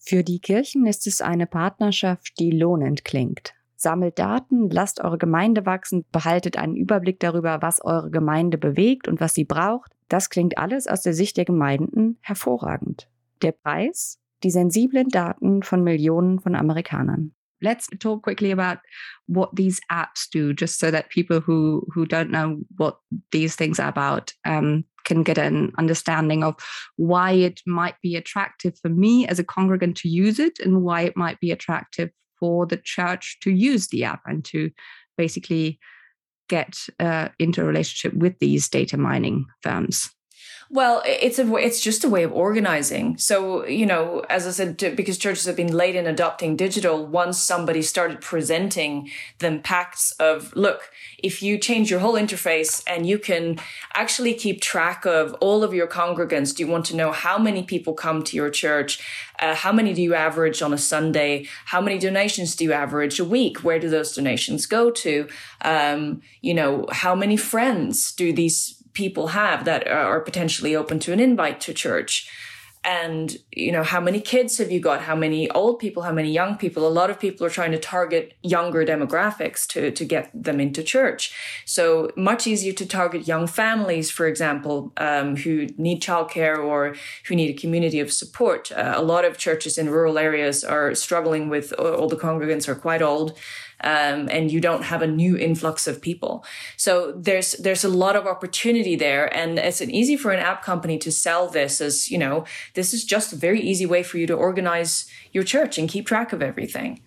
Für 0.01 0.23
die 0.23 0.39
Kirchen 0.39 0.87
ist 0.87 1.07
es 1.07 1.21
eine 1.21 1.47
Partnerschaft, 1.47 2.39
die 2.39 2.51
lohnend 2.51 3.05
klingt. 3.05 3.53
Sammelt 3.77 4.19
Daten, 4.19 4.71
lasst 4.71 5.01
eure 5.01 5.19
Gemeinde 5.19 5.67
wachsen, 5.67 6.07
behaltet 6.11 6.57
einen 6.57 6.77
Überblick 6.77 7.21
darüber, 7.21 7.61
was 7.61 7.85
eure 7.85 8.11
Gemeinde 8.11 8.57
bewegt 8.57 9.07
und 9.07 9.21
was 9.21 9.35
sie 9.35 9.45
braucht. 9.45 9.93
Das 10.09 10.31
klingt 10.31 10.59
alles 10.59 10.87
aus 10.87 11.03
der 11.03 11.15
Sicht 11.15 11.37
der 11.37 11.45
Gemeinden 11.45 12.19
hervorragend. 12.21 13.09
Der 13.43 13.53
Preis? 13.53 14.19
Die 14.43 14.51
sensiblen 14.51 15.09
Daten 15.09 15.63
von 15.63 15.83
Millionen 15.83 16.41
von 16.41 16.55
Amerikanern. 16.55 17.35
Let's 17.61 17.89
talk 17.99 18.23
quickly 18.23 18.53
about 18.53 18.81
what 19.27 19.51
these 19.57 19.81
apps 19.91 20.29
do, 20.31 20.53
just 20.53 20.79
so 20.79 20.93
that 20.93 21.09
people 21.09 21.41
who 21.41 21.85
who 21.93 22.07
don't 22.07 22.31
know 22.31 22.61
what 22.77 23.01
these 23.33 23.57
things 23.57 23.81
are 23.81 23.89
about 23.89 24.33
um, 24.45 24.85
can 25.05 25.25
get 25.25 25.39
an 25.39 25.73
understanding 25.77 26.45
of 26.45 26.55
why 26.97 27.33
it 27.33 27.61
might 27.67 27.97
be 28.01 28.15
attractive 28.15 28.79
for 28.81 28.91
me 28.91 29.27
as 29.27 29.41
a 29.41 29.45
congregant 29.45 29.97
to 29.97 30.09
use 30.09 30.39
it 30.39 30.61
and 30.61 30.83
why 30.83 31.03
it 31.03 31.17
might 31.17 31.41
be 31.41 31.51
attractive 31.51 32.11
for 32.39 32.65
the 32.65 32.77
church 32.77 33.39
to 33.41 33.51
use 33.51 33.89
the 33.89 34.05
app 34.05 34.21
and 34.27 34.45
to 34.45 34.71
basically 35.17 35.81
get 36.49 36.87
uh, 36.99 37.29
into 37.39 37.63
a 37.63 37.65
relationship 37.65 38.19
with 38.19 38.39
these 38.39 38.69
data 38.69 38.97
mining 38.97 39.47
firms? 39.63 40.11
Well, 40.71 41.03
it's 41.07 41.39
a 41.39 41.57
it's 41.57 41.81
just 41.81 42.05
a 42.05 42.11
way 42.11 42.25
of 42.25 42.33
organizing. 42.33 43.17
So 43.17 43.67
you 43.67 43.87
know, 43.87 44.21
as 44.29 44.47
I 44.47 44.51
said, 44.51 44.77
because 44.97 45.17
churches 45.17 45.47
have 45.47 45.57
been 45.57 45.73
late 45.73 45.97
in 45.97 46.07
adopting 46.07 46.57
digital. 46.57 47.07
Once 47.07 47.39
somebody 47.39 47.81
started 47.81 48.21
presenting 48.21 49.11
them 49.39 49.63
packs 49.63 50.11
of 50.21 50.55
look, 50.55 50.91
if 51.19 51.43
you 51.43 51.57
change 51.57 51.91
your 51.91 52.01
whole 52.01 52.15
interface 52.15 52.83
and 52.87 53.07
you 53.07 53.19
can 53.19 53.59
actually 53.95 54.35
keep 54.35 54.61
track 54.61 55.07
of 55.07 55.33
all 55.41 55.65
of 55.65 55.73
your 55.73 55.87
congregants. 55.87 56.55
Do 56.55 56.63
you 56.63 56.71
want 56.71 56.85
to 56.87 56.97
know 56.97 57.13
how 57.13 57.39
many 57.39 57.63
people 57.63 57.95
come 57.95 58.23
to 58.25 58.37
your 58.37 58.51
church? 58.51 59.03
Uh, 59.41 59.55
how 59.55 59.73
many 59.73 59.95
do 59.95 60.03
you 60.03 60.15
average 60.15 60.61
on 60.61 60.75
a 60.75 60.79
Sunday? 60.79 61.47
How 61.67 61.81
many 61.81 61.99
donations 61.99 62.55
do 62.55 62.65
you 62.65 62.73
average 62.73 63.19
a 63.19 63.25
week? 63.25 63.65
Where 63.65 63.79
do 63.79 63.89
those 63.89 64.15
donations 64.15 64.67
go 64.67 64.91
to? 64.91 65.29
Um, 65.63 66.21
you 66.43 66.53
know, 66.53 66.87
how 66.91 67.15
many 67.15 67.37
friends 67.37 68.13
do 68.13 68.33
these 68.33 68.78
people 68.99 69.29
have 69.29 69.65
that 69.65 69.87
are 69.87 70.21
potentially 70.21 70.75
open 70.75 70.99
to 70.99 71.13
an 71.13 71.21
invite 71.21 71.61
to 71.61 71.73
church. 71.73 72.29
and 72.85 73.29
you 73.65 73.73
know 73.75 73.83
how 73.93 74.01
many 74.09 74.21
kids 74.33 74.53
have 74.61 74.71
you 74.75 74.81
got? 74.89 74.99
How 75.11 75.17
many 75.25 75.41
old 75.61 75.77
people? 75.85 76.03
How 76.09 76.15
many 76.21 76.31
young 76.41 76.53
people? 76.63 76.83
A 76.87 76.95
lot 77.01 77.11
of 77.13 77.17
people 77.25 77.43
are 77.47 77.55
trying 77.59 77.75
to 77.77 77.83
target 77.97 78.25
younger 78.55 78.83
demographics 78.93 79.61
to 79.73 79.81
to 79.99 80.05
get 80.15 80.25
them 80.47 80.59
into 80.65 80.83
church. 80.95 81.23
So 81.77 81.85
much 82.31 82.43
easier 82.53 82.75
to 82.81 82.87
target 82.99 83.23
young 83.33 83.47
families 83.61 84.07
for 84.19 84.27
example 84.33 84.77
um, 85.09 85.29
who 85.43 85.55
need 85.87 85.99
childcare 86.09 86.59
or 86.71 86.79
who 87.27 87.33
need 87.41 87.51
a 87.55 87.61
community 87.63 88.01
of 88.05 88.11
support. 88.23 88.63
Uh, 88.73 88.95
a 89.03 89.05
lot 89.13 89.25
of 89.29 89.33
churches 89.47 89.75
in 89.81 89.95
rural 89.97 90.17
areas 90.29 90.57
are 90.75 90.89
struggling 91.07 91.45
with 91.55 91.69
all 91.79 92.09
the 92.15 92.23
congregants 92.27 92.69
are 92.69 92.79
quite 92.87 93.03
old 93.13 93.29
um, 93.83 94.29
and 94.31 94.51
you 94.51 94.61
don't 94.61 94.85
have 94.85 95.03
a 95.03 95.07
new 95.07 95.37
influx 95.37 95.87
of 95.87 96.01
people. 96.01 96.45
So 96.77 97.13
there's 97.13 97.53
there's 97.53 97.85
a 97.85 97.89
lot 97.89 98.17
of 98.17 98.27
opportunity 98.27 98.97
there, 98.97 99.33
and 99.35 99.59
it's 99.59 99.81
an 99.81 99.91
easy 99.91 100.17
for 100.17 100.33
an 100.33 100.41
app 100.41 100.63
company 100.63 100.99
to 100.99 101.13
sell 101.13 101.49
this 101.49 101.81
as 101.81 102.11
you 102.11 102.19
know 102.19 102.45
this 102.75 102.93
is 102.93 103.05
just 103.05 103.33
a 103.33 103.37
very 103.37 103.61
easy 103.61 103.87
way 103.87 104.03
for 104.03 104.19
you 104.19 104.27
to 104.27 104.35
organize 104.35 105.09
your 105.33 105.45
church 105.45 105.79
and 105.79 105.89
keep 105.89 106.07
track 106.07 106.33
of 106.33 106.43
everything. 106.43 107.03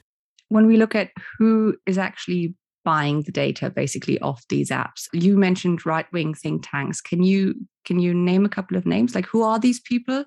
When 0.49 0.67
we 0.67 0.77
look 0.77 0.95
at 0.95 1.11
who 1.37 1.75
is 1.85 1.97
actually 1.97 2.55
buying 2.83 3.21
the 3.21 3.31
data 3.31 3.69
basically 3.69 4.19
off 4.21 4.43
these 4.49 4.69
apps 4.69 5.07
you 5.13 5.37
mentioned 5.37 5.85
right 5.85 6.11
wing 6.11 6.33
think 6.33 6.67
tanks 6.67 6.99
can 6.99 7.21
you 7.21 7.53
can 7.85 7.99
you 7.99 8.13
name 8.13 8.43
a 8.45 8.49
couple 8.49 8.75
of 8.75 8.85
names 8.85 9.13
like 9.13 9.25
who 9.27 9.43
are 9.43 9.59
these 9.59 9.79
people 9.79 10.25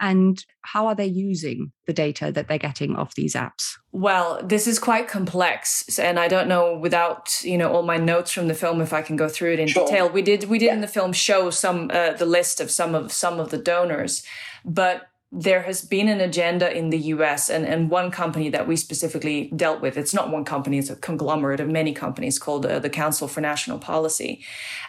and 0.00 0.44
how 0.62 0.86
are 0.86 0.94
they 0.94 1.06
using 1.06 1.72
the 1.86 1.92
data 1.92 2.30
that 2.32 2.48
they're 2.48 2.58
getting 2.58 2.96
off 2.96 3.14
these 3.14 3.34
apps 3.34 3.74
well 3.92 4.40
this 4.42 4.66
is 4.66 4.78
quite 4.78 5.08
complex 5.08 5.98
and 5.98 6.18
i 6.18 6.28
don't 6.28 6.48
know 6.48 6.76
without 6.76 7.42
you 7.42 7.56
know 7.56 7.72
all 7.72 7.82
my 7.82 7.96
notes 7.96 8.30
from 8.30 8.48
the 8.48 8.54
film 8.54 8.80
if 8.80 8.92
i 8.92 9.02
can 9.02 9.16
go 9.16 9.28
through 9.28 9.52
it 9.52 9.58
in 9.58 9.68
sure. 9.68 9.86
detail 9.86 10.08
we 10.08 10.22
did 10.22 10.44
we 10.44 10.58
did 10.58 10.66
yeah. 10.66 10.74
in 10.74 10.80
the 10.80 10.88
film 10.88 11.12
show 11.12 11.50
some 11.50 11.90
uh, 11.92 12.12
the 12.12 12.26
list 12.26 12.60
of 12.60 12.70
some 12.70 12.94
of 12.94 13.12
some 13.12 13.40
of 13.40 13.50
the 13.50 13.58
donors 13.58 14.22
but 14.64 15.08
there 15.32 15.62
has 15.62 15.84
been 15.84 16.08
an 16.08 16.20
agenda 16.20 16.74
in 16.74 16.90
the 16.90 16.98
US 16.98 17.50
and, 17.50 17.66
and 17.66 17.90
one 17.90 18.10
company 18.10 18.48
that 18.50 18.66
we 18.66 18.76
specifically 18.76 19.50
dealt 19.56 19.80
with. 19.80 19.96
It's 19.96 20.14
not 20.14 20.30
one 20.30 20.44
company, 20.44 20.78
it's 20.78 20.90
a 20.90 20.96
conglomerate 20.96 21.60
of 21.60 21.68
many 21.68 21.92
companies 21.92 22.38
called 22.38 22.64
uh, 22.64 22.78
the 22.78 22.88
Council 22.88 23.26
for 23.26 23.40
National 23.40 23.78
Policy. 23.78 24.44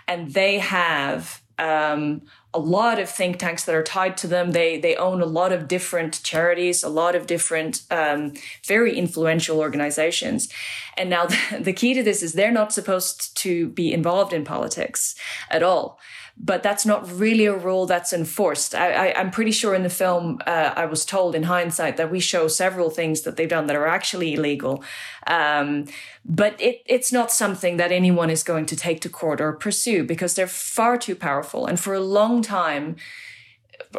And 0.07 0.33
they 0.33 0.59
have 0.59 1.41
um, 1.57 2.21
a 2.53 2.59
lot 2.59 2.99
of 2.99 3.09
think 3.09 3.37
tanks 3.37 3.65
that 3.65 3.75
are 3.75 3.83
tied 3.83 4.17
to 4.17 4.27
them. 4.27 4.51
They 4.51 4.79
they 4.79 4.95
own 4.95 5.21
a 5.21 5.25
lot 5.25 5.51
of 5.51 5.67
different 5.67 6.23
charities, 6.23 6.83
a 6.83 6.89
lot 6.89 7.15
of 7.15 7.27
different 7.27 7.83
um, 7.91 8.33
very 8.65 8.97
influential 8.97 9.59
organizations. 9.59 10.49
And 10.97 11.09
now 11.09 11.27
the, 11.27 11.37
the 11.61 11.73
key 11.73 11.93
to 11.93 12.03
this 12.03 12.23
is 12.23 12.33
they're 12.33 12.51
not 12.51 12.73
supposed 12.73 13.35
to 13.37 13.69
be 13.69 13.93
involved 13.93 14.33
in 14.33 14.43
politics 14.43 15.15
at 15.49 15.63
all 15.63 15.99
but 16.39 16.61
that's 16.61 16.85
not 16.85 17.09
really 17.11 17.45
a 17.45 17.55
rule 17.55 17.85
that's 17.87 18.13
enforced. 18.13 18.75
I, 18.75 19.07
am 19.15 19.31
pretty 19.31 19.51
sure 19.51 19.73
in 19.73 19.83
the 19.83 19.89
film, 19.89 20.39
uh, 20.45 20.73
I 20.75 20.85
was 20.85 21.03
told 21.03 21.33
in 21.33 21.43
hindsight 21.43 21.97
that 21.97 22.11
we 22.11 22.19
show 22.19 22.47
several 22.47 22.89
things 22.91 23.21
that 23.21 23.37
they've 23.37 23.49
done 23.49 23.65
that 23.67 23.75
are 23.75 23.87
actually 23.87 24.35
illegal. 24.35 24.83
Um, 25.25 25.85
but 26.23 26.59
it, 26.61 26.83
it's 26.85 27.11
not 27.11 27.31
something 27.31 27.77
that 27.77 27.91
anyone 27.91 28.29
is 28.29 28.43
going 28.43 28.67
to 28.67 28.75
take 28.75 29.01
to 29.01 29.09
court 29.09 29.41
or 29.41 29.53
pursue 29.53 30.03
because 30.03 30.35
they're 30.35 30.47
far 30.47 30.97
too 30.97 31.15
powerful. 31.15 31.65
And 31.65 31.79
for 31.79 31.95
a 31.95 31.99
long 31.99 32.43
time, 32.43 32.97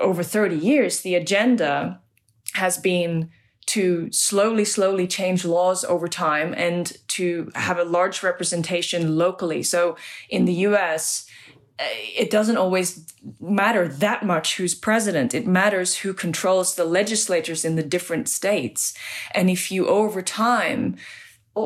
over 0.00 0.22
30 0.22 0.56
years, 0.56 1.00
the 1.00 1.16
agenda 1.16 2.00
has 2.54 2.78
been 2.78 3.30
to 3.66 4.08
slowly, 4.12 4.64
slowly 4.64 5.06
change 5.06 5.44
laws 5.44 5.84
over 5.84 6.08
time 6.08 6.54
and 6.56 6.96
to 7.08 7.50
have 7.54 7.78
a 7.78 7.84
large 7.84 8.22
representation 8.22 9.18
locally. 9.18 9.62
So 9.62 9.96
in 10.30 10.46
the 10.46 10.54
US, 10.68 11.26
it 11.80 12.30
doesn't 12.30 12.56
always 12.56 13.06
matter 13.40 13.86
that 13.86 14.24
much 14.24 14.56
who's 14.56 14.74
president. 14.74 15.34
It 15.34 15.46
matters 15.46 15.98
who 15.98 16.12
controls 16.12 16.74
the 16.74 16.84
legislatures 16.84 17.64
in 17.64 17.76
the 17.76 17.82
different 17.82 18.28
states. 18.28 18.94
And 19.34 19.48
if 19.48 19.70
you 19.70 19.86
over 19.86 20.22
time 20.22 20.96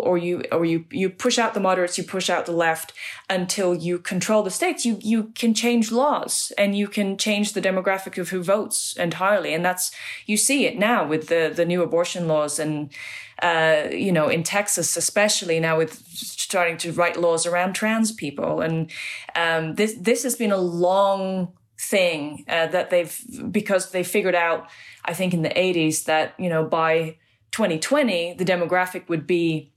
or 0.00 0.18
you 0.18 0.42
or 0.50 0.64
you 0.64 0.84
you 0.90 1.10
push 1.10 1.38
out 1.38 1.54
the 1.54 1.60
moderates, 1.60 1.98
you 1.98 2.04
push 2.04 2.30
out 2.30 2.46
the 2.46 2.52
left 2.52 2.92
until 3.28 3.74
you 3.74 3.98
control 3.98 4.42
the 4.42 4.50
states. 4.50 4.84
You 4.84 4.98
you 5.00 5.24
can 5.34 5.54
change 5.54 5.92
laws 5.92 6.52
and 6.58 6.76
you 6.76 6.88
can 6.88 7.16
change 7.16 7.52
the 7.52 7.60
demographic 7.60 8.18
of 8.18 8.30
who 8.30 8.42
votes 8.42 8.96
entirely. 8.96 9.54
And 9.54 9.64
that's 9.64 9.90
you 10.26 10.36
see 10.36 10.66
it 10.66 10.78
now 10.78 11.06
with 11.06 11.28
the 11.28 11.52
the 11.54 11.64
new 11.64 11.82
abortion 11.82 12.28
laws 12.28 12.58
and 12.58 12.92
uh, 13.42 13.88
you 13.90 14.12
know 14.12 14.28
in 14.28 14.42
Texas 14.42 14.96
especially 14.96 15.58
now 15.60 15.78
with 15.78 16.02
starting 16.06 16.76
to 16.76 16.92
write 16.92 17.16
laws 17.18 17.46
around 17.46 17.72
trans 17.72 18.12
people. 18.12 18.60
And 18.60 18.90
um, 19.34 19.74
this 19.74 19.94
this 19.98 20.22
has 20.22 20.36
been 20.36 20.52
a 20.52 20.58
long 20.58 21.52
thing 21.82 22.44
uh, 22.48 22.68
that 22.68 22.90
they've 22.90 23.20
because 23.50 23.90
they 23.90 24.04
figured 24.04 24.34
out 24.36 24.68
I 25.04 25.14
think 25.14 25.34
in 25.34 25.42
the 25.42 25.48
80s 25.48 26.04
that 26.04 26.34
you 26.38 26.48
know 26.48 26.64
by 26.64 27.16
2020 27.50 28.34
the 28.34 28.44
demographic 28.44 29.08
would 29.08 29.26
be 29.26 29.71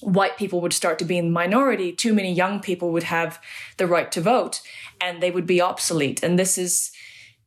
white 0.00 0.36
people 0.36 0.60
would 0.60 0.72
start 0.72 0.98
to 0.98 1.04
be 1.04 1.18
in 1.18 1.26
the 1.26 1.30
minority, 1.32 1.92
too 1.92 2.14
many 2.14 2.32
young 2.32 2.60
people 2.60 2.92
would 2.92 3.04
have 3.04 3.40
the 3.76 3.86
right 3.86 4.10
to 4.12 4.20
vote 4.20 4.60
and 5.00 5.22
they 5.22 5.30
would 5.30 5.46
be 5.46 5.60
obsolete. 5.60 6.22
And 6.22 6.38
this 6.38 6.58
is, 6.58 6.92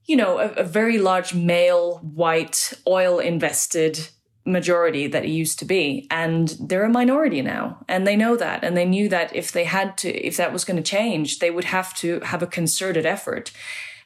you 0.06 0.16
know, 0.16 0.40
a, 0.40 0.50
a 0.54 0.64
very 0.64 0.98
large 0.98 1.34
male, 1.34 1.98
white, 1.98 2.74
oil 2.88 3.20
invested 3.20 4.10
majority 4.46 5.08
that 5.08 5.26
it 5.26 5.30
used 5.30 5.60
to 5.60 5.66
be. 5.66 6.08
And 6.10 6.50
they're 6.60 6.86
a 6.86 6.90
minority 6.90 7.42
now. 7.42 7.84
And 7.88 8.08
they 8.08 8.16
know 8.16 8.36
that. 8.36 8.64
And 8.64 8.76
they 8.76 8.86
knew 8.86 9.10
that 9.10 9.36
if 9.36 9.52
they 9.52 9.66
had 9.66 9.98
to, 10.00 10.10
if 10.10 10.38
that 10.38 10.54
was 10.54 10.66
going 10.66 10.78
to 10.78 10.84
change, 10.84 11.40
they 11.40 11.52
would 11.52 11.66
have 11.66 11.94
to 11.96 12.20
have 12.22 12.42
a 12.42 12.48
concerted 12.48 13.06
effort. 13.06 13.52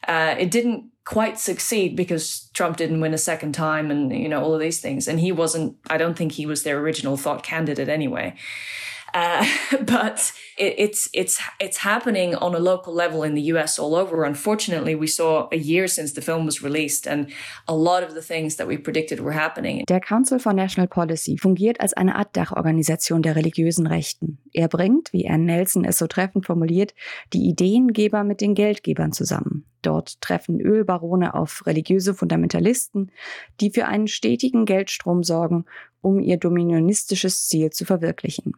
Uh, 0.08 0.36
it 0.38 0.52
didn't 0.52 0.93
quite 1.06 1.40
succeed 1.40 1.96
because 1.96 2.50
Trump 2.54 2.78
didn't 2.78 3.02
win 3.02 3.14
a 3.14 3.18
second 3.18 3.54
time 3.54 3.92
and 3.92 4.12
you 4.12 4.30
know 4.30 4.42
all 4.42 4.54
of 4.54 4.60
these 4.60 4.82
things. 4.82 5.08
And 5.08 5.20
he 5.20 5.32
wasn't 5.32 5.78
I 5.90 5.98
don't 5.98 6.18
think 6.18 6.34
he 6.34 6.46
was 6.46 6.64
their 6.64 6.80
original 6.80 7.18
thought 7.18 7.44
candidate 7.44 7.90
anyway 7.90 8.36
uh, 9.13 9.46
but 9.82 10.32
it, 10.58 10.75
it's 10.77 11.10
it's 11.13 11.39
it's 11.60 11.77
happening 11.77 12.36
on 12.36 12.55
a 12.55 12.60
local 12.60 12.93
level 12.93 13.24
in 13.24 13.36
the 13.36 13.53
US 13.53 13.79
all 13.79 13.96
over. 13.96 14.24
Unfortunately, 14.24 14.96
we 14.96 15.08
saw 15.08 15.48
a 15.51 15.58
year 15.58 15.88
since 15.88 16.13
the 16.13 16.22
film 16.22 16.46
was 16.46 16.62
released 16.62 17.08
and 17.08 17.32
a 17.67 17.75
lot 17.75 18.03
of 18.03 18.13
the 18.13 18.22
things 18.22 18.55
that 18.58 18.67
we 18.67 18.77
predicted 18.77 19.20
were 19.20 19.34
happening. 19.34 19.84
Der 19.88 20.00
Council 20.00 20.39
for 20.39 20.53
National 20.53 20.88
Policy 20.88 21.38
fungiert 21.38 21.79
als 21.79 21.93
eine 21.93 22.15
Art 22.15 22.36
Dachorganisation 22.36 23.22
der 23.22 23.36
religiösen 23.36 23.88
Rechten. 23.88 24.39
Er 24.53 24.67
bringt, 24.67 25.13
wie 25.13 25.27
Ann 25.29 25.46
Nelson 25.46 25.86
es 25.86 25.98
so 25.98 26.08
treffend 26.08 26.46
formuliert, 26.46 26.93
die 27.34 27.48
Ideengeber 27.48 28.24
mit 28.24 28.41
den 28.41 28.55
Geldgebern 28.55 29.12
zusammen. 29.12 29.65
Dort 29.82 30.22
treffen 30.22 30.62
Ölbarone 30.62 31.34
auf 31.34 31.65
religiöse 31.65 32.13
Fundamentalisten, 32.13 33.12
die 33.60 33.70
für 33.70 33.86
einen 33.86 34.08
stetigen 34.08 34.65
Geldstrom 34.65 35.24
sorgen, 35.24 35.65
um 36.01 36.20
ihr 36.20 36.38
dominionistisches 36.38 37.48
Ziel 37.48 37.70
zu 37.72 37.86
verwirklichen. 37.86 38.53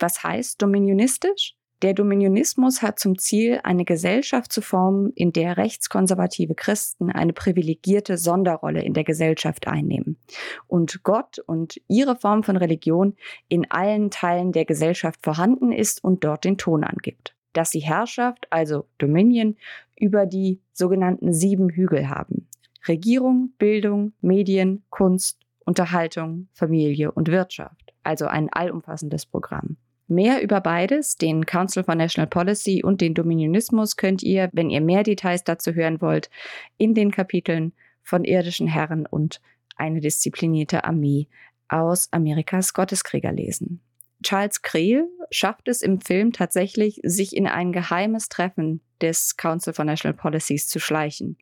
Was 0.00 0.24
heißt 0.24 0.60
dominionistisch? 0.60 1.54
Der 1.82 1.94
Dominionismus 1.94 2.82
hat 2.82 2.98
zum 2.98 3.16
Ziel, 3.16 3.60
eine 3.64 3.86
Gesellschaft 3.86 4.52
zu 4.52 4.60
formen, 4.60 5.12
in 5.14 5.32
der 5.32 5.56
rechtskonservative 5.56 6.54
Christen 6.54 7.10
eine 7.10 7.32
privilegierte 7.32 8.18
Sonderrolle 8.18 8.82
in 8.82 8.92
der 8.92 9.04
Gesellschaft 9.04 9.66
einnehmen 9.66 10.18
und 10.66 11.02
Gott 11.04 11.38
und 11.38 11.80
ihre 11.88 12.16
Form 12.16 12.42
von 12.42 12.58
Religion 12.58 13.16
in 13.48 13.70
allen 13.70 14.10
Teilen 14.10 14.52
der 14.52 14.66
Gesellschaft 14.66 15.20
vorhanden 15.22 15.72
ist 15.72 16.04
und 16.04 16.22
dort 16.22 16.44
den 16.44 16.58
Ton 16.58 16.84
angibt. 16.84 17.34
Dass 17.54 17.70
sie 17.70 17.80
Herrschaft, 17.80 18.46
also 18.50 18.86
Dominion, 18.98 19.56
über 19.96 20.26
die 20.26 20.60
sogenannten 20.72 21.32
sieben 21.32 21.70
Hügel 21.70 22.10
haben. 22.10 22.46
Regierung, 22.88 23.52
Bildung, 23.58 24.12
Medien, 24.20 24.82
Kunst, 24.90 25.38
Unterhaltung, 25.64 26.48
Familie 26.52 27.10
und 27.12 27.28
Wirtschaft. 27.28 27.94
Also 28.02 28.26
ein 28.26 28.50
allumfassendes 28.50 29.24
Programm. 29.24 29.76
Mehr 30.10 30.42
über 30.42 30.60
beides, 30.60 31.18
den 31.18 31.46
Council 31.46 31.84
for 31.84 31.94
National 31.94 32.26
Policy 32.26 32.82
und 32.82 33.00
den 33.00 33.14
Dominionismus, 33.14 33.96
könnt 33.96 34.24
ihr, 34.24 34.50
wenn 34.52 34.68
ihr 34.68 34.80
mehr 34.80 35.04
Details 35.04 35.44
dazu 35.44 35.72
hören 35.72 36.00
wollt, 36.00 36.30
in 36.78 36.94
den 36.94 37.12
Kapiteln 37.12 37.72
von 38.02 38.24
irdischen 38.24 38.66
Herren 38.66 39.06
und 39.06 39.40
eine 39.76 40.00
disziplinierte 40.00 40.82
Armee 40.82 41.28
aus 41.68 42.12
Amerikas 42.12 42.74
Gotteskrieger 42.74 43.30
lesen. 43.30 43.82
Charles 44.20 44.62
Creel 44.62 45.06
schafft 45.30 45.68
es 45.68 45.80
im 45.80 46.00
Film 46.00 46.32
tatsächlich, 46.32 46.98
sich 47.04 47.36
in 47.36 47.46
ein 47.46 47.70
geheimes 47.70 48.28
Treffen 48.28 48.80
des 49.00 49.36
Council 49.36 49.74
for 49.74 49.84
National 49.84 50.16
Policies 50.16 50.66
zu 50.66 50.80
schleichen, 50.80 51.38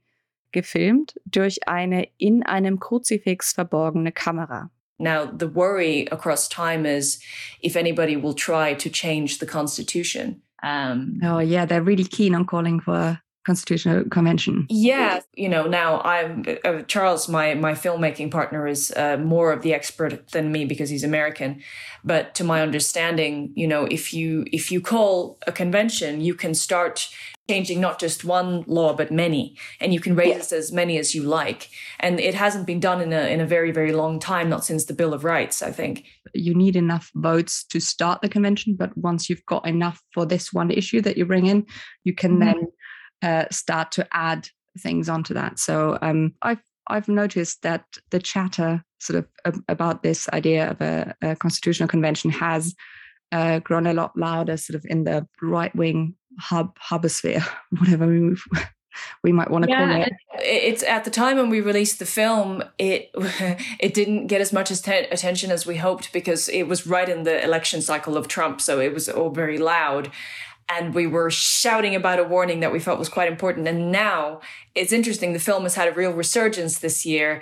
gefilmt 0.53 1.19
durch 1.25 1.67
eine 1.67 2.07
in 2.19 2.43
einem 2.43 2.81
Kruzifix 2.81 3.55
verborgene 3.55 4.13
Kamera. 4.13 4.71
Now, 4.99 5.25
the 5.27 5.49
worry 5.49 6.07
across 6.11 6.49
time 6.49 6.87
is 6.87 7.21
if 7.63 7.77
anybody 7.77 8.17
will 8.17 8.35
try 8.35 8.75
to 8.75 8.91
change 8.91 9.39
the 9.39 9.47
constitution. 9.47 10.43
Um, 10.63 11.21
oh, 11.23 11.39
yeah, 11.39 11.67
they're 11.67 11.83
really 11.83 12.05
keen 12.05 12.35
on 12.35 12.45
calling 12.45 12.81
for 12.81 12.95
a 12.95 13.23
constitutional 13.49 14.05
convention 14.11 14.67
yeah 14.69 15.21
you 15.35 15.49
know 15.49 15.67
now 15.67 16.03
i'm 16.03 16.45
uh, 16.67 16.83
charles 16.83 17.31
my 17.31 17.55
my 17.55 17.73
filmmaking 17.73 18.31
partner 18.31 18.67
is 18.67 18.93
uh, 18.95 19.17
more 19.17 19.53
of 19.53 19.63
the 19.63 19.73
expert 19.73 20.29
than 20.33 20.53
me 20.53 20.67
because 20.67 20.91
he's 20.91 21.03
american 21.03 21.59
but 22.05 22.35
to 22.35 22.45
my 22.45 22.61
understanding 22.61 23.51
you 23.55 23.67
know 23.67 23.87
if 23.87 24.13
you 24.13 24.45
if 24.53 24.71
you 24.71 24.83
call 24.83 25.39
a 25.47 25.53
convention 25.53 26.21
you 26.21 26.35
can 26.35 26.53
start 26.53 27.09
changing 27.49 27.81
not 27.81 27.99
just 27.99 28.25
one 28.25 28.63
law 28.67 28.95
but 28.95 29.11
many 29.11 29.57
and 29.81 29.95
you 29.95 30.01
can 30.01 30.15
raise 30.15 30.29
yes. 30.29 30.53
as 30.53 30.73
many 30.73 30.99
as 30.99 31.15
you 31.15 31.23
like 31.23 31.71
and 32.01 32.21
it 32.21 32.35
hasn't 32.35 32.67
been 32.67 32.81
done 32.81 33.01
in 33.01 33.13
a 33.13 33.33
in 33.33 33.41
a 33.41 33.47
very 33.47 33.71
very 33.71 33.93
long 33.93 34.19
time 34.19 34.51
not 34.51 34.65
since 34.65 34.85
the 34.85 34.93
bill 34.93 35.15
of 35.15 35.25
rights 35.25 35.63
i 35.63 35.71
think 35.71 36.05
you 36.35 36.55
need 36.55 36.77
enough 36.77 37.11
votes 37.15 37.65
to 37.65 37.81
start 37.81 38.21
the 38.21 38.29
convention 38.29 38.75
but 38.75 38.97
once 38.99 39.31
you've 39.31 39.45
got 39.47 39.67
enough 39.67 40.03
for 40.13 40.27
this 40.27 40.53
one 40.53 40.71
issue 40.71 41.01
that 41.01 41.17
you 41.17 41.25
bring 41.25 41.47
in 41.47 41.65
you 42.05 42.15
can 42.15 42.39
mm-hmm. 42.39 42.61
then 42.61 42.67
uh, 43.23 43.45
start 43.51 43.91
to 43.91 44.07
add 44.13 44.49
things 44.79 45.09
onto 45.09 45.33
that 45.33 45.59
so 45.59 45.99
um, 46.03 46.35
i've 46.43 46.63
i've 46.89 47.09
noticed 47.09 47.63
that 47.63 47.85
the 48.11 48.19
chatter 48.19 48.85
sort 49.01 49.25
of 49.45 49.63
about 49.69 50.03
this 50.03 50.29
idea 50.31 50.71
of 50.71 50.81
a, 50.81 51.15
a 51.23 51.37
constitutional 51.37 51.89
convention 51.89 52.31
has 52.31 52.75
uh, 53.33 53.59
grown 53.61 53.87
a 53.87 53.93
lot 53.93 54.17
louder 54.17 54.57
sort 54.57 54.75
of 54.75 54.85
in 54.89 55.05
the 55.05 55.27
right 55.43 55.75
wing 55.75 56.15
hub 56.39 56.77
hubosphere, 56.79 57.47
whatever 57.79 58.07
we, 58.07 58.37
we 59.23 59.33
might 59.33 59.51
want 59.51 59.65
to 59.65 59.71
yeah, 59.71 59.87
call 59.87 60.03
it. 60.03 60.13
It's 60.41 60.83
at 60.83 61.05
the 61.05 61.11
time 61.11 61.37
when 61.37 61.51
we 61.51 61.61
released 61.61 61.99
the 61.99 62.07
film, 62.07 62.63
it 62.79 63.11
it 63.81 63.95
didn't 63.95 64.27
get 64.27 64.41
as 64.41 64.53
much 64.53 64.71
attention 64.71 65.51
as 65.51 65.67
we 65.67 65.77
hoped 65.77 66.13
because 66.13 66.49
it 66.49 66.65
was 66.65 66.87
right 66.87 67.09
in 67.09 67.25
the 67.25 67.43
election 67.43 67.83
cycle 67.83 68.17
of 68.17 68.29
Trump, 68.29 68.61
so 68.61 68.81
it 68.81 68.93
was 68.95 69.09
all 69.09 69.31
very 69.31 69.59
loud. 69.59 70.11
And 70.71 70.95
we 70.95 71.07
were 71.07 71.31
shouting 71.31 71.95
about 71.95 72.19
a 72.19 72.25
warning 72.25 72.61
that 72.61 72.73
we 72.73 72.79
felt 72.79 72.99
was 72.99 73.09
quite 73.09 73.33
important. 73.33 73.67
And 73.67 73.91
now 73.91 74.43
it's 74.75 74.93
interesting. 74.93 75.33
The 75.33 75.39
film 75.39 75.63
has 75.63 75.77
had 75.77 75.89
a 75.89 75.93
real 75.93 76.13
resurgence 76.13 76.81
this 76.81 77.07
year, 77.07 77.41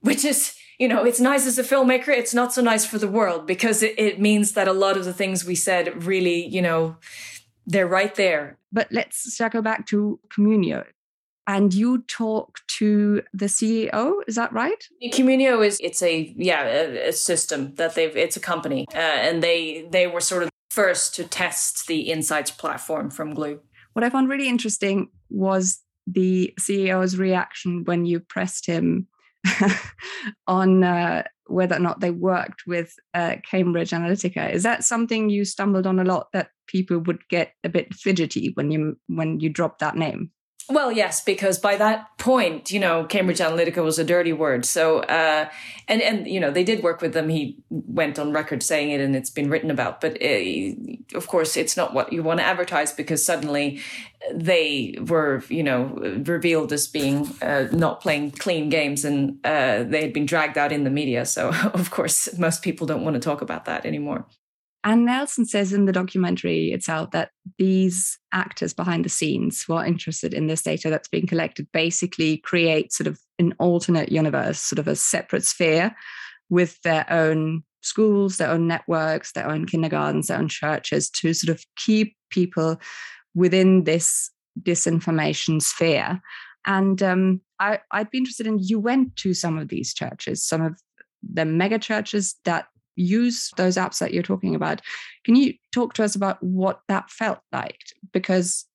which 0.00 0.24
is 0.24 0.56
you 0.78 0.88
know, 0.88 1.04
it's 1.04 1.20
nice 1.20 1.46
as 1.46 1.58
a 1.58 1.62
filmmaker. 1.62 2.08
It's 2.08 2.34
not 2.34 2.52
so 2.52 2.60
nice 2.60 2.84
for 2.84 2.98
the 2.98 3.08
world 3.08 3.46
because 3.46 3.82
it, 3.82 3.94
it 3.96 4.20
means 4.20 4.52
that 4.52 4.66
a 4.66 4.72
lot 4.72 4.96
of 4.96 5.04
the 5.04 5.12
things 5.12 5.44
we 5.44 5.54
said 5.54 6.04
really, 6.04 6.46
you 6.46 6.60
know, 6.60 6.96
they're 7.66 7.86
right 7.86 8.14
there. 8.14 8.58
But 8.72 8.88
let's 8.90 9.34
circle 9.36 9.62
back 9.62 9.86
to 9.88 10.18
Communio. 10.28 10.84
And 11.46 11.74
you 11.74 12.02
talk 12.02 12.58
to 12.78 13.22
the 13.34 13.46
CEO, 13.46 14.14
is 14.26 14.36
that 14.36 14.52
right? 14.52 14.82
Communio 15.12 15.64
is 15.64 15.78
it's 15.82 16.02
a 16.02 16.32
yeah 16.36 16.64
a, 16.64 17.08
a 17.08 17.12
system 17.12 17.74
that 17.74 17.94
they've 17.94 18.16
it's 18.16 18.36
a 18.36 18.40
company 18.40 18.86
uh, 18.94 18.98
and 18.98 19.42
they 19.42 19.86
they 19.90 20.06
were 20.06 20.22
sort 20.22 20.42
of 20.42 20.50
first 20.70 21.14
to 21.16 21.24
test 21.24 21.86
the 21.86 22.00
insights 22.10 22.50
platform 22.50 23.10
from 23.10 23.34
Gloo. 23.34 23.60
What 23.92 24.04
I 24.04 24.10
found 24.10 24.30
really 24.30 24.48
interesting 24.48 25.10
was 25.28 25.80
the 26.06 26.54
CEO's 26.58 27.16
reaction 27.16 27.84
when 27.84 28.06
you 28.06 28.20
pressed 28.20 28.66
him 28.66 29.06
on 30.46 30.84
uh, 30.84 31.22
whether 31.46 31.76
or 31.76 31.80
not 31.80 32.00
they 32.00 32.10
worked 32.10 32.62
with 32.66 32.94
uh, 33.12 33.36
Cambridge 33.48 33.90
Analytica. 33.90 34.50
Is 34.52 34.62
that 34.62 34.84
something 34.84 35.28
you 35.28 35.44
stumbled 35.44 35.86
on 35.86 35.98
a 35.98 36.04
lot 36.04 36.28
that 36.32 36.48
people 36.66 36.98
would 37.00 37.20
get 37.28 37.52
a 37.62 37.68
bit 37.68 37.94
fidgety 37.94 38.52
when 38.54 38.70
you 38.70 38.98
when 39.08 39.40
you 39.40 39.48
drop 39.48 39.78
that 39.78 39.96
name? 39.96 40.30
Well, 40.70 40.90
yes, 40.90 41.22
because 41.22 41.58
by 41.58 41.76
that 41.76 42.16
point, 42.16 42.70
you 42.70 42.80
know, 42.80 43.04
Cambridge 43.04 43.38
Analytica 43.38 43.84
was 43.84 43.98
a 43.98 44.04
dirty 44.04 44.32
word. 44.32 44.64
So, 44.64 45.00
uh, 45.00 45.50
and 45.88 46.00
and 46.00 46.26
you 46.26 46.40
know, 46.40 46.50
they 46.50 46.64
did 46.64 46.82
work 46.82 47.02
with 47.02 47.12
them. 47.12 47.28
He 47.28 47.58
went 47.68 48.18
on 48.18 48.32
record 48.32 48.62
saying 48.62 48.90
it, 48.90 49.00
and 49.00 49.14
it's 49.14 49.28
been 49.28 49.50
written 49.50 49.70
about. 49.70 50.00
But 50.00 50.22
uh, 50.22 51.16
of 51.16 51.28
course, 51.28 51.58
it's 51.58 51.76
not 51.76 51.92
what 51.92 52.14
you 52.14 52.22
want 52.22 52.40
to 52.40 52.46
advertise 52.46 52.92
because 52.92 53.24
suddenly 53.24 53.80
they 54.32 54.96
were, 55.06 55.42
you 55.50 55.62
know, 55.62 55.84
revealed 56.24 56.72
as 56.72 56.86
being 56.86 57.28
uh, 57.42 57.68
not 57.70 58.00
playing 58.00 58.30
clean 58.30 58.70
games, 58.70 59.04
and 59.04 59.38
uh, 59.44 59.82
they 59.82 60.00
had 60.00 60.14
been 60.14 60.24
dragged 60.24 60.56
out 60.56 60.72
in 60.72 60.84
the 60.84 60.90
media. 60.90 61.26
So, 61.26 61.50
of 61.74 61.90
course, 61.90 62.38
most 62.38 62.62
people 62.62 62.86
don't 62.86 63.04
want 63.04 63.14
to 63.14 63.20
talk 63.20 63.42
about 63.42 63.66
that 63.66 63.84
anymore. 63.84 64.26
Anne 64.84 65.06
Nelson 65.06 65.46
says 65.46 65.72
in 65.72 65.86
the 65.86 65.92
documentary 65.92 66.70
itself 66.72 67.10
that 67.12 67.30
these 67.58 68.18
actors 68.32 68.74
behind 68.74 69.04
the 69.04 69.08
scenes 69.08 69.62
who 69.62 69.72
are 69.72 69.86
interested 69.86 70.34
in 70.34 70.46
this 70.46 70.62
data 70.62 70.90
that's 70.90 71.08
being 71.08 71.26
collected 71.26 71.66
basically 71.72 72.36
create 72.36 72.92
sort 72.92 73.06
of 73.06 73.18
an 73.38 73.54
alternate 73.58 74.12
universe, 74.12 74.60
sort 74.60 74.78
of 74.78 74.86
a 74.86 74.94
separate 74.94 75.44
sphere 75.44 75.94
with 76.50 76.80
their 76.82 77.10
own 77.10 77.62
schools, 77.80 78.36
their 78.36 78.50
own 78.50 78.68
networks, 78.68 79.32
their 79.32 79.48
own 79.48 79.64
kindergartens, 79.64 80.26
their 80.26 80.38
own 80.38 80.48
churches 80.48 81.08
to 81.10 81.32
sort 81.32 81.56
of 81.56 81.64
keep 81.76 82.14
people 82.28 82.78
within 83.34 83.84
this 83.84 84.30
disinformation 84.62 85.62
sphere. 85.62 86.20
And 86.66 87.02
um, 87.02 87.40
I, 87.58 87.80
I'd 87.90 88.10
be 88.10 88.18
interested 88.18 88.46
in 88.46 88.58
you 88.60 88.78
went 88.78 89.16
to 89.16 89.32
some 89.32 89.58
of 89.58 89.68
these 89.68 89.94
churches, 89.94 90.44
some 90.44 90.60
of 90.60 90.78
the 91.22 91.46
mega 91.46 91.78
churches 91.78 92.36
that 92.44 92.66
use 92.96 93.50
those 93.56 93.76
apps 93.76 93.98
that 93.98 94.12
you're 94.12 94.22
talking 94.22 94.54
about. 94.54 94.80
Can 95.24 95.36
you 95.36 95.54
talk 95.72 95.94
to 95.94 96.04
us 96.04 96.14
about 96.14 96.42
what 96.42 96.80
that 96.88 97.10
felt 97.10 97.40
like? 97.52 97.78
Because 98.12 98.66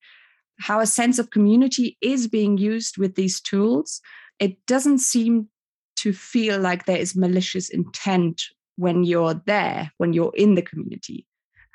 how 0.60 0.79
a 0.79 0.86
sense 0.86 1.19
of 1.19 1.32
community 1.32 1.97
is 2.01 2.27
being 2.27 2.58
used 2.58 2.97
with 2.97 3.15
these 3.15 3.39
tools, 3.39 4.01
it 4.39 4.58
doesn't 4.65 4.99
seem 4.99 5.47
to 5.97 6.13
feel 6.13 6.60
like 6.60 6.86
there 6.86 6.97
is 6.97 7.15
malicious 7.15 7.69
intent 7.69 8.43
when 8.75 9.03
you're 9.03 9.41
there, 9.45 9.91
when 9.97 10.13
you're 10.13 10.34
in 10.36 10.55
the 10.55 10.62
community. 10.62 11.25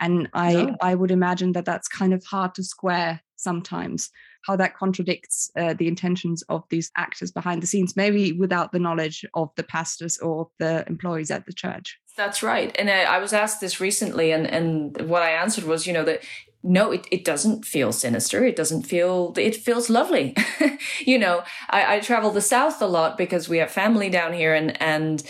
And 0.00 0.28
I, 0.32 0.52
no. 0.54 0.76
I 0.80 0.94
would 0.94 1.10
imagine 1.10 1.52
that 1.52 1.64
that's 1.64 1.88
kind 1.88 2.12
of 2.12 2.24
hard 2.24 2.54
to 2.54 2.64
square 2.64 3.20
sometimes 3.36 4.10
how 4.46 4.56
that 4.56 4.76
contradicts 4.76 5.50
uh, 5.58 5.74
the 5.74 5.88
intentions 5.88 6.42
of 6.48 6.64
these 6.68 6.90
actors 6.96 7.30
behind 7.30 7.62
the 7.62 7.66
scenes, 7.66 7.96
maybe 7.96 8.32
without 8.32 8.72
the 8.72 8.78
knowledge 8.78 9.24
of 9.34 9.50
the 9.56 9.62
pastors 9.62 10.18
or 10.18 10.48
the 10.58 10.84
employees 10.86 11.30
at 11.30 11.46
the 11.46 11.52
church. 11.52 11.98
That's 12.16 12.42
right. 12.42 12.74
And 12.78 12.88
I, 12.88 13.02
I 13.02 13.18
was 13.18 13.32
asked 13.32 13.60
this 13.60 13.80
recently, 13.80 14.30
and, 14.30 14.46
and 14.46 15.08
what 15.08 15.22
I 15.22 15.30
answered 15.30 15.64
was, 15.64 15.86
you 15.86 15.92
know, 15.92 16.04
that 16.04 16.22
no, 16.62 16.92
it, 16.92 17.06
it 17.10 17.24
doesn't 17.24 17.64
feel 17.66 17.92
sinister. 17.92 18.44
It 18.44 18.56
doesn't 18.56 18.84
feel, 18.84 19.34
it 19.36 19.54
feels 19.54 19.90
lovely. 19.90 20.34
you 21.00 21.18
know, 21.18 21.42
I, 21.68 21.96
I 21.96 22.00
travel 22.00 22.30
the 22.30 22.40
South 22.40 22.80
a 22.80 22.86
lot 22.86 23.18
because 23.18 23.48
we 23.50 23.58
have 23.58 23.70
family 23.70 24.08
down 24.08 24.32
here 24.32 24.54
and, 24.54 24.80
and, 24.80 25.22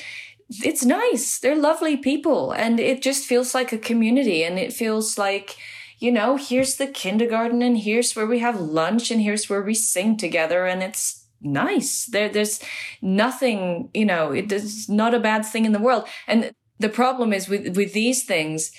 it's 0.62 0.84
nice. 0.84 1.38
They're 1.38 1.56
lovely 1.56 1.96
people. 1.96 2.52
And 2.52 2.78
it 2.78 3.02
just 3.02 3.24
feels 3.26 3.54
like 3.54 3.72
a 3.72 3.78
community. 3.78 4.44
And 4.44 4.58
it 4.58 4.72
feels 4.72 5.16
like, 5.16 5.56
you 5.98 6.12
know, 6.12 6.36
here's 6.36 6.76
the 6.76 6.86
kindergarten 6.86 7.62
and 7.62 7.78
here's 7.78 8.14
where 8.14 8.26
we 8.26 8.40
have 8.40 8.60
lunch 8.60 9.10
and 9.10 9.20
here's 9.20 9.48
where 9.48 9.62
we 9.62 9.74
sing 9.74 10.16
together. 10.16 10.66
And 10.66 10.82
it's 10.82 11.24
nice. 11.40 12.04
There, 12.06 12.28
there's 12.28 12.60
nothing, 13.00 13.88
you 13.94 14.04
know, 14.04 14.32
it's 14.32 14.88
not 14.88 15.14
a 15.14 15.20
bad 15.20 15.46
thing 15.46 15.64
in 15.64 15.72
the 15.72 15.78
world. 15.78 16.06
And 16.26 16.52
the 16.78 16.88
problem 16.88 17.32
is 17.32 17.48
with, 17.48 17.76
with 17.76 17.92
these 17.92 18.24
things, 18.24 18.72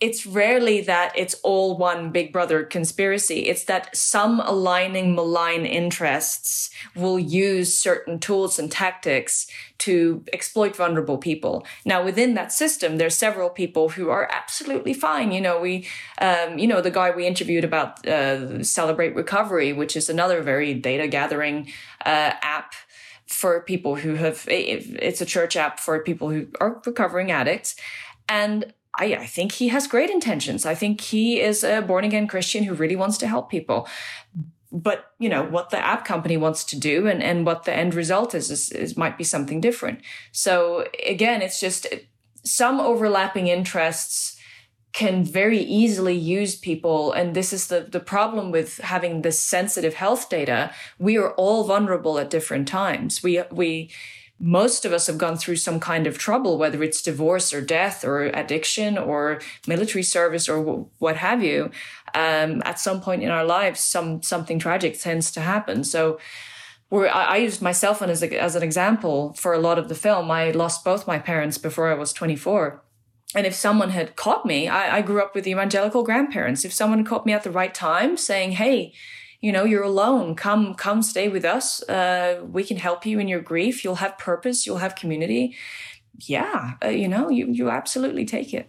it's 0.00 0.26
rarely 0.26 0.80
that 0.80 1.12
it's 1.16 1.34
all 1.42 1.78
one 1.78 2.10
big 2.10 2.32
brother 2.32 2.64
conspiracy. 2.64 3.46
It's 3.46 3.64
that 3.64 3.96
some 3.96 4.40
aligning 4.40 5.14
malign 5.14 5.64
interests 5.64 6.70
will 6.96 7.18
use 7.18 7.78
certain 7.78 8.18
tools 8.18 8.58
and 8.58 8.70
tactics 8.70 9.46
to 9.78 10.24
exploit 10.32 10.74
vulnerable 10.74 11.16
people. 11.16 11.64
Now, 11.84 12.04
within 12.04 12.34
that 12.34 12.52
system, 12.52 12.96
there's 12.96 13.16
several 13.16 13.50
people 13.50 13.90
who 13.90 14.10
are 14.10 14.28
absolutely 14.32 14.94
fine. 14.94 15.30
You 15.30 15.40
know, 15.40 15.60
we, 15.60 15.86
um, 16.20 16.58
you 16.58 16.66
know, 16.66 16.80
the 16.80 16.90
guy 16.90 17.10
we 17.10 17.26
interviewed 17.26 17.64
about 17.64 18.06
uh, 18.06 18.62
Celebrate 18.64 19.14
Recovery, 19.14 19.72
which 19.72 19.96
is 19.96 20.10
another 20.10 20.42
very 20.42 20.74
data 20.74 21.06
gathering 21.06 21.68
uh, 22.04 22.32
app 22.42 22.74
for 23.26 23.60
people 23.62 23.96
who 23.96 24.14
have 24.14 24.44
it's 24.48 25.20
a 25.20 25.26
church 25.26 25.56
app 25.56 25.80
for 25.80 25.98
people 26.00 26.30
who 26.30 26.46
are 26.60 26.80
recovering 26.84 27.30
addicts 27.30 27.76
and 28.28 28.72
I, 28.98 29.16
I, 29.16 29.26
think 29.26 29.52
he 29.52 29.68
has 29.68 29.86
great 29.86 30.10
intentions. 30.10 30.64
I 30.64 30.74
think 30.74 31.00
he 31.00 31.40
is 31.40 31.64
a 31.64 31.80
born 31.80 32.04
again 32.04 32.28
Christian 32.28 32.64
who 32.64 32.74
really 32.74 32.96
wants 32.96 33.18
to 33.18 33.26
help 33.26 33.50
people. 33.50 33.88
But 34.70 35.06
you 35.18 35.28
know 35.28 35.44
what 35.44 35.70
the 35.70 35.84
app 35.84 36.04
company 36.04 36.36
wants 36.36 36.64
to 36.64 36.78
do, 36.78 37.06
and 37.06 37.22
and 37.22 37.46
what 37.46 37.64
the 37.64 37.72
end 37.72 37.94
result 37.94 38.34
is, 38.34 38.50
is, 38.50 38.70
is 38.72 38.96
might 38.96 39.16
be 39.16 39.24
something 39.24 39.60
different. 39.60 40.00
So 40.32 40.88
again, 41.06 41.42
it's 41.42 41.60
just 41.60 41.86
some 42.44 42.80
overlapping 42.80 43.46
interests 43.46 44.33
can 44.94 45.24
very 45.24 45.58
easily 45.58 46.14
use 46.14 46.54
people 46.54 47.12
and 47.12 47.34
this 47.34 47.52
is 47.52 47.66
the 47.66 47.80
the 47.90 48.00
problem 48.00 48.50
with 48.52 48.78
having 48.78 49.22
this 49.22 49.38
sensitive 49.38 49.94
health 49.94 50.30
data 50.30 50.70
we 50.98 51.18
are 51.18 51.32
all 51.32 51.64
vulnerable 51.64 52.18
at 52.18 52.30
different 52.30 52.66
times. 52.68 53.22
We 53.22 53.42
we 53.50 53.90
most 54.40 54.84
of 54.84 54.92
us 54.92 55.06
have 55.06 55.18
gone 55.18 55.36
through 55.36 55.56
some 55.56 55.80
kind 55.80 56.06
of 56.06 56.16
trouble 56.16 56.58
whether 56.58 56.82
it's 56.82 57.02
divorce 57.02 57.52
or 57.52 57.60
death 57.60 58.04
or 58.04 58.22
addiction 58.26 58.96
or 58.96 59.40
military 59.66 60.04
service 60.04 60.48
or 60.48 60.58
w- 60.58 60.86
what 60.98 61.16
have 61.16 61.42
you. 61.42 61.70
Um, 62.14 62.62
at 62.64 62.78
some 62.78 63.00
point 63.00 63.24
in 63.24 63.30
our 63.30 63.44
lives 63.44 63.80
some 63.80 64.22
something 64.22 64.60
tragic 64.60 65.00
tends 65.00 65.32
to 65.32 65.40
happen. 65.40 65.82
So 65.82 66.20
I, 66.92 67.06
I 67.06 67.36
used 67.38 67.60
myself 67.60 68.00
as, 68.00 68.22
a, 68.22 68.40
as 68.40 68.54
an 68.54 68.62
example 68.62 69.34
for 69.34 69.52
a 69.52 69.58
lot 69.58 69.80
of 69.80 69.88
the 69.88 69.96
film. 69.96 70.30
I 70.30 70.52
lost 70.52 70.84
both 70.84 71.08
my 71.08 71.18
parents 71.18 71.58
before 71.58 71.88
I 71.88 71.94
was 71.94 72.12
24 72.12 72.83
and 73.34 73.46
if 73.46 73.54
someone 73.54 73.90
had 73.90 74.16
caught 74.16 74.46
me, 74.46 74.68
I, 74.68 74.98
I, 74.98 75.02
grew 75.02 75.20
up 75.20 75.34
with 75.34 75.46
evangelical 75.46 76.04
grandparents. 76.04 76.64
If 76.64 76.72
someone 76.72 77.04
caught 77.04 77.26
me 77.26 77.32
at 77.32 77.42
the 77.42 77.50
right 77.50 77.74
time 77.74 78.16
saying, 78.16 78.52
Hey, 78.52 78.92
you 79.40 79.52
know, 79.52 79.64
you're 79.64 79.82
alone. 79.82 80.36
Come, 80.36 80.74
come 80.74 81.02
stay 81.02 81.28
with 81.28 81.44
us. 81.44 81.82
Uh, 81.82 82.42
we 82.50 82.64
can 82.64 82.78
help 82.78 83.04
you 83.04 83.18
in 83.18 83.28
your 83.28 83.42
grief. 83.42 83.84
You'll 83.84 83.96
have 83.96 84.16
purpose. 84.16 84.64
You'll 84.64 84.78
have 84.78 84.94
community. 84.94 85.54
Yeah, 86.18 86.74
uh, 86.82 86.88
you 86.88 87.08
know, 87.08 87.28
you, 87.28 87.48
you 87.50 87.68
absolutely 87.68 88.24
take 88.24 88.54
it. 88.54 88.66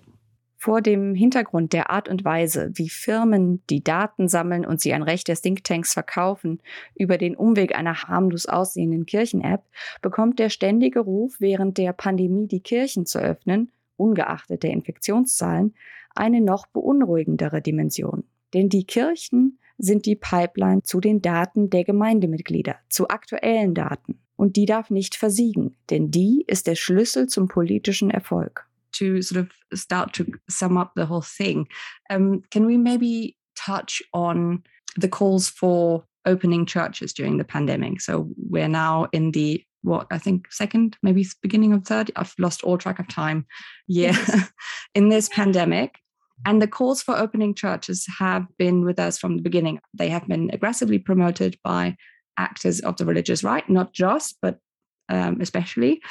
Vor 0.57 0.81
dem 0.81 1.13
Hintergrund 1.13 1.73
der 1.73 1.91
Art 1.91 2.09
und 2.09 2.25
Weise, 2.25 2.71
wie 2.73 2.89
Firmen 2.89 3.61
die 3.69 3.83
Daten 3.83 4.27
sammeln 4.27 4.65
und 4.65 4.81
sie 4.81 4.95
an 4.95 5.03
Recht 5.03 5.27
der 5.27 5.35
Thinktanks 5.35 5.93
verkaufen, 5.93 6.59
über 6.95 7.19
den 7.19 7.35
Umweg 7.35 7.75
einer 7.75 8.03
harmlos 8.03 8.47
aussehenden 8.47 9.05
Kirchen-App, 9.05 9.63
bekommt 10.01 10.39
der 10.39 10.49
ständige 10.49 11.01
Ruf, 11.01 11.35
während 11.37 11.77
der 11.77 11.93
Pandemie 11.93 12.47
die 12.47 12.61
Kirchen 12.61 13.05
zu 13.05 13.19
öffnen, 13.19 13.71
ungeachtet 13.97 14.63
der 14.63 14.71
Infektionszahlen, 14.71 15.75
eine 16.15 16.41
noch 16.41 16.67
beunruhigendere 16.67 17.61
Dimension. 17.61 18.23
Denn 18.53 18.69
die 18.69 18.85
Kirchen 18.85 19.59
sind 19.77 20.05
die 20.05 20.15
Pipeline 20.15 20.83
zu 20.83 20.99
den 20.99 21.21
Daten 21.21 21.69
der 21.69 21.83
Gemeindemitglieder, 21.83 22.75
zu 22.89 23.09
aktuellen 23.09 23.73
Daten. 23.73 24.19
Und 24.37 24.55
die 24.55 24.65
darf 24.65 24.89
nicht 24.89 25.15
versiegen, 25.15 25.75
denn 25.89 26.11
die 26.11 26.43
ist 26.47 26.67
der 26.67 26.75
Schlüssel 26.75 27.27
zum 27.27 27.47
politischen 27.47 28.09
Erfolg. 28.09 28.67
to 28.95 29.21
sort 29.21 29.45
of 29.45 29.79
start 29.79 30.13
to 30.13 30.25
sum 30.49 30.77
up 30.77 30.93
the 30.95 31.05
whole 31.05 31.21
thing, 31.21 31.67
um, 32.09 32.41
can 32.49 32.65
we 32.65 32.77
maybe 32.77 33.35
touch 33.55 34.01
on 34.13 34.63
the 34.97 35.09
calls 35.09 35.49
for 35.49 36.03
opening 36.25 36.65
churches 36.65 37.13
during 37.13 37.37
the 37.37 37.43
pandemic? 37.43 38.01
So 38.01 38.29
we're 38.37 38.69
now 38.69 39.07
in 39.11 39.31
the 39.31 39.63
what 39.85 40.07
I 40.11 40.17
think 40.17 40.51
second, 40.51 40.97
maybe 41.01 41.25
beginning 41.41 41.73
of 41.73 41.85
third. 41.85 42.11
I've 42.15 42.33
lost 42.37 42.63
all 42.63 42.77
track 42.77 42.99
of 42.99 43.07
time. 43.07 43.45
Yeah, 43.87 44.17
in 44.95 45.09
this 45.09 45.29
pandemic. 45.29 45.99
And 46.45 46.61
the 46.61 46.67
calls 46.67 47.01
for 47.01 47.15
opening 47.15 47.55
churches 47.55 48.05
have 48.19 48.45
been 48.57 48.83
with 48.83 48.99
us 48.99 49.17
from 49.17 49.37
the 49.37 49.41
beginning. 49.41 49.79
They 49.93 50.09
have 50.09 50.27
been 50.27 50.49
aggressively 50.51 50.99
promoted 50.99 51.57
by 51.63 51.95
actors 52.37 52.81
of 52.81 52.97
the 52.97 53.05
religious 53.05 53.41
right, 53.41 53.67
not 53.69 53.93
just, 53.93 54.35
but 54.41 54.59
um, 55.07 55.39
especially. 55.39 56.01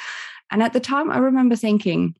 And 0.49 0.63
at 0.63 0.73
the 0.73 0.79
time, 0.79 1.11
I 1.11 1.19
remember 1.19 1.55
thinking, 1.55 2.15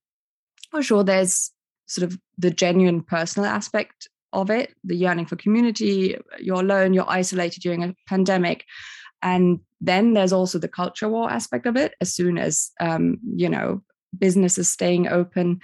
for 0.69 0.83
sure 0.83 1.03
there's 1.03 1.51
sort 1.87 2.11
of 2.11 2.19
the 2.37 2.51
genuine 2.51 3.01
personal 3.01 3.49
aspect 3.49 4.07
of 4.33 4.49
it 4.49 4.73
the 4.83 4.95
yearning 4.95 5.25
for 5.25 5.35
community 5.37 6.17
you're 6.39 6.59
alone 6.59 6.93
you're 6.93 7.09
isolated 7.09 7.61
during 7.61 7.83
a 7.83 7.95
pandemic 8.07 8.65
and 9.25 9.59
then 9.81 10.13
there's 10.13 10.31
also 10.31 10.57
the 10.57 10.69
culture 10.69 11.09
war 11.09 11.29
aspect 11.29 11.65
of 11.65 11.75
it. 11.75 11.95
As 11.99 12.13
soon 12.13 12.37
as 12.37 12.71
um, 12.79 13.17
you 13.35 13.49
know 13.49 13.81
businesses 14.17 14.71
staying 14.71 15.09
open 15.09 15.59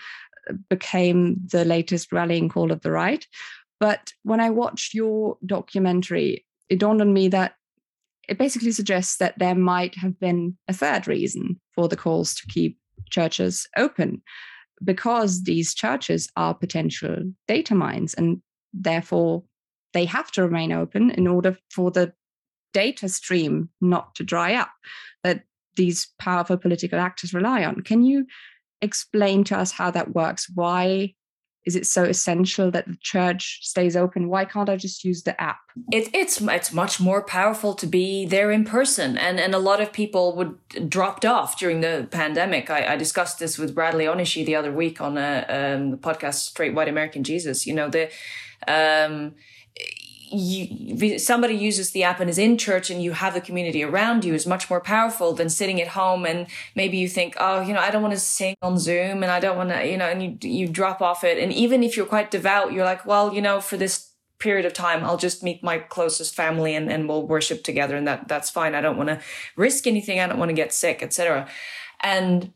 uh, 0.49 0.53
became 0.69 1.37
the 1.49 1.63
latest 1.63 2.11
rallying 2.11 2.49
call 2.49 2.73
of 2.73 2.81
the 2.81 2.91
right. 2.91 3.25
But 3.79 4.13
when 4.23 4.39
i 4.39 4.49
watched 4.49 4.93
your 4.93 5.37
documentary 5.45 6.45
it 6.69 6.79
dawned 6.79 7.01
on 7.01 7.13
me 7.13 7.27
that 7.29 7.55
it 8.29 8.37
basically 8.37 8.71
suggests 8.71 9.17
that 9.17 9.37
there 9.37 9.55
might 9.55 9.95
have 9.95 10.19
been 10.19 10.57
a 10.67 10.73
third 10.73 11.07
reason 11.07 11.59
for 11.75 11.87
the 11.87 11.97
calls 11.97 12.33
to 12.35 12.47
keep 12.47 12.77
churches 13.09 13.67
open 13.75 14.21
because 14.83 15.43
these 15.43 15.73
churches 15.73 16.29
are 16.37 16.53
potential 16.53 17.17
data 17.47 17.75
mines 17.75 18.13
and 18.13 18.41
therefore 18.73 19.43
they 19.93 20.05
have 20.05 20.31
to 20.31 20.43
remain 20.43 20.71
open 20.71 21.11
in 21.11 21.27
order 21.27 21.57
for 21.69 21.91
the 21.91 22.13
data 22.73 23.09
stream 23.09 23.69
not 23.79 24.15
to 24.15 24.23
dry 24.23 24.53
up 24.55 24.71
that 25.23 25.43
these 25.75 26.09
powerful 26.19 26.57
political 26.57 26.99
actors 26.99 27.33
rely 27.33 27.63
on. 27.63 27.81
Can 27.81 28.03
you 28.03 28.25
explain 28.81 29.43
to 29.45 29.57
us 29.57 29.71
how 29.71 29.91
that 29.91 30.13
works? 30.13 30.49
Why 30.53 31.13
is 31.63 31.75
it 31.75 31.85
so 31.85 32.03
essential 32.03 32.71
that 32.71 32.87
the 32.87 32.97
church 33.01 33.59
stays 33.61 33.95
open? 33.95 34.29
Why 34.29 34.45
can't 34.45 34.69
I 34.69 34.77
just 34.77 35.03
use 35.03 35.23
the 35.23 35.39
app? 35.39 35.59
It, 35.91 36.09
it's 36.13 36.41
it's 36.41 36.73
much 36.73 36.99
more 36.99 37.21
powerful 37.21 37.75
to 37.75 37.85
be 37.85 38.25
there 38.25 38.51
in 38.51 38.65
person, 38.65 39.17
and 39.17 39.39
and 39.39 39.53
a 39.53 39.59
lot 39.59 39.79
of 39.79 39.93
people 39.93 40.35
would 40.35 40.57
dropped 40.89 41.23
off 41.23 41.59
during 41.59 41.81
the 41.81 42.07
pandemic. 42.09 42.69
I, 42.69 42.93
I 42.93 42.95
discussed 42.95 43.37
this 43.37 43.57
with 43.59 43.75
Bradley 43.75 44.05
Onishi 44.05 44.43
the 44.43 44.55
other 44.55 44.71
week 44.71 44.99
on 44.99 45.17
a 45.17 45.45
um, 45.47 45.97
podcast, 45.97 46.35
Straight 46.35 46.73
White 46.73 46.89
American 46.89 47.23
Jesus. 47.23 47.67
You 47.67 47.73
know 47.75 47.89
the. 47.89 48.09
Um, 48.67 49.35
you, 50.31 51.19
somebody 51.19 51.53
uses 51.53 51.91
the 51.91 52.03
app 52.03 52.19
and 52.19 52.29
is 52.29 52.37
in 52.37 52.57
church 52.57 52.89
and 52.89 53.03
you 53.03 53.11
have 53.11 53.33
the 53.33 53.41
community 53.41 53.83
around 53.83 54.23
you 54.23 54.33
is 54.33 54.47
much 54.47 54.69
more 54.69 54.79
powerful 54.79 55.33
than 55.33 55.49
sitting 55.49 55.81
at 55.81 55.89
home 55.89 56.25
and 56.25 56.47
maybe 56.75 56.97
you 56.97 57.07
think 57.07 57.35
oh 57.39 57.61
you 57.61 57.73
know 57.73 57.79
i 57.79 57.91
don't 57.91 58.01
want 58.01 58.13
to 58.13 58.19
sing 58.19 58.55
on 58.61 58.77
zoom 58.77 59.23
and 59.23 59.31
i 59.31 59.39
don't 59.39 59.57
want 59.57 59.69
to 59.69 59.85
you 59.85 59.97
know 59.97 60.05
and 60.05 60.23
you 60.23 60.49
you 60.49 60.67
drop 60.67 61.01
off 61.01 61.23
it. 61.23 61.37
And 61.37 61.51
even 61.51 61.83
if 61.83 61.97
you're 61.97 62.05
quite 62.05 62.31
devout 62.31 62.71
you're 62.71 62.85
like 62.85 63.05
well 63.05 63.33
you 63.33 63.41
know 63.41 63.59
for 63.59 63.77
this 63.77 64.11
period 64.39 64.65
of 64.65 64.73
time 64.73 65.03
i'll 65.03 65.17
just 65.17 65.43
meet 65.43 65.63
my 65.63 65.77
closest 65.77 66.33
family 66.33 66.73
and, 66.73 66.91
and 66.91 67.07
we'll 67.07 67.27
worship 67.27 67.63
together 67.63 67.95
and 67.95 68.07
that 68.07 68.27
that's 68.27 68.49
fine. 68.49 68.73
I 68.73 68.81
don't 68.81 68.97
want 68.97 69.09
to 69.09 69.19
risk 69.55 69.85
anything. 69.85 70.19
I 70.19 70.27
don't 70.27 70.39
want 70.39 70.49
to 70.49 70.55
get 70.55 70.73
sick 70.73 71.03
etc 71.03 71.47
and 72.01 72.51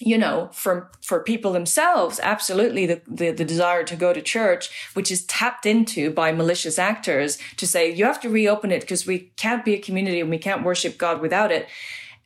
you 0.00 0.18
know, 0.18 0.48
for 0.52 0.90
for 1.02 1.22
people 1.22 1.52
themselves, 1.52 2.18
absolutely 2.22 2.86
the, 2.86 3.02
the, 3.06 3.30
the 3.30 3.44
desire 3.44 3.84
to 3.84 3.96
go 3.96 4.12
to 4.12 4.20
church, 4.20 4.70
which 4.94 5.10
is 5.12 5.24
tapped 5.26 5.66
into 5.66 6.10
by 6.10 6.32
malicious 6.32 6.78
actors 6.78 7.38
to 7.56 7.66
say 7.66 7.92
you 7.92 8.04
have 8.04 8.20
to 8.20 8.28
reopen 8.28 8.72
it 8.72 8.80
because 8.80 9.06
we 9.06 9.30
can't 9.36 9.64
be 9.64 9.74
a 9.74 9.78
community 9.78 10.20
and 10.20 10.30
we 10.30 10.38
can't 10.38 10.64
worship 10.64 10.98
God 10.98 11.20
without 11.20 11.52
it. 11.52 11.68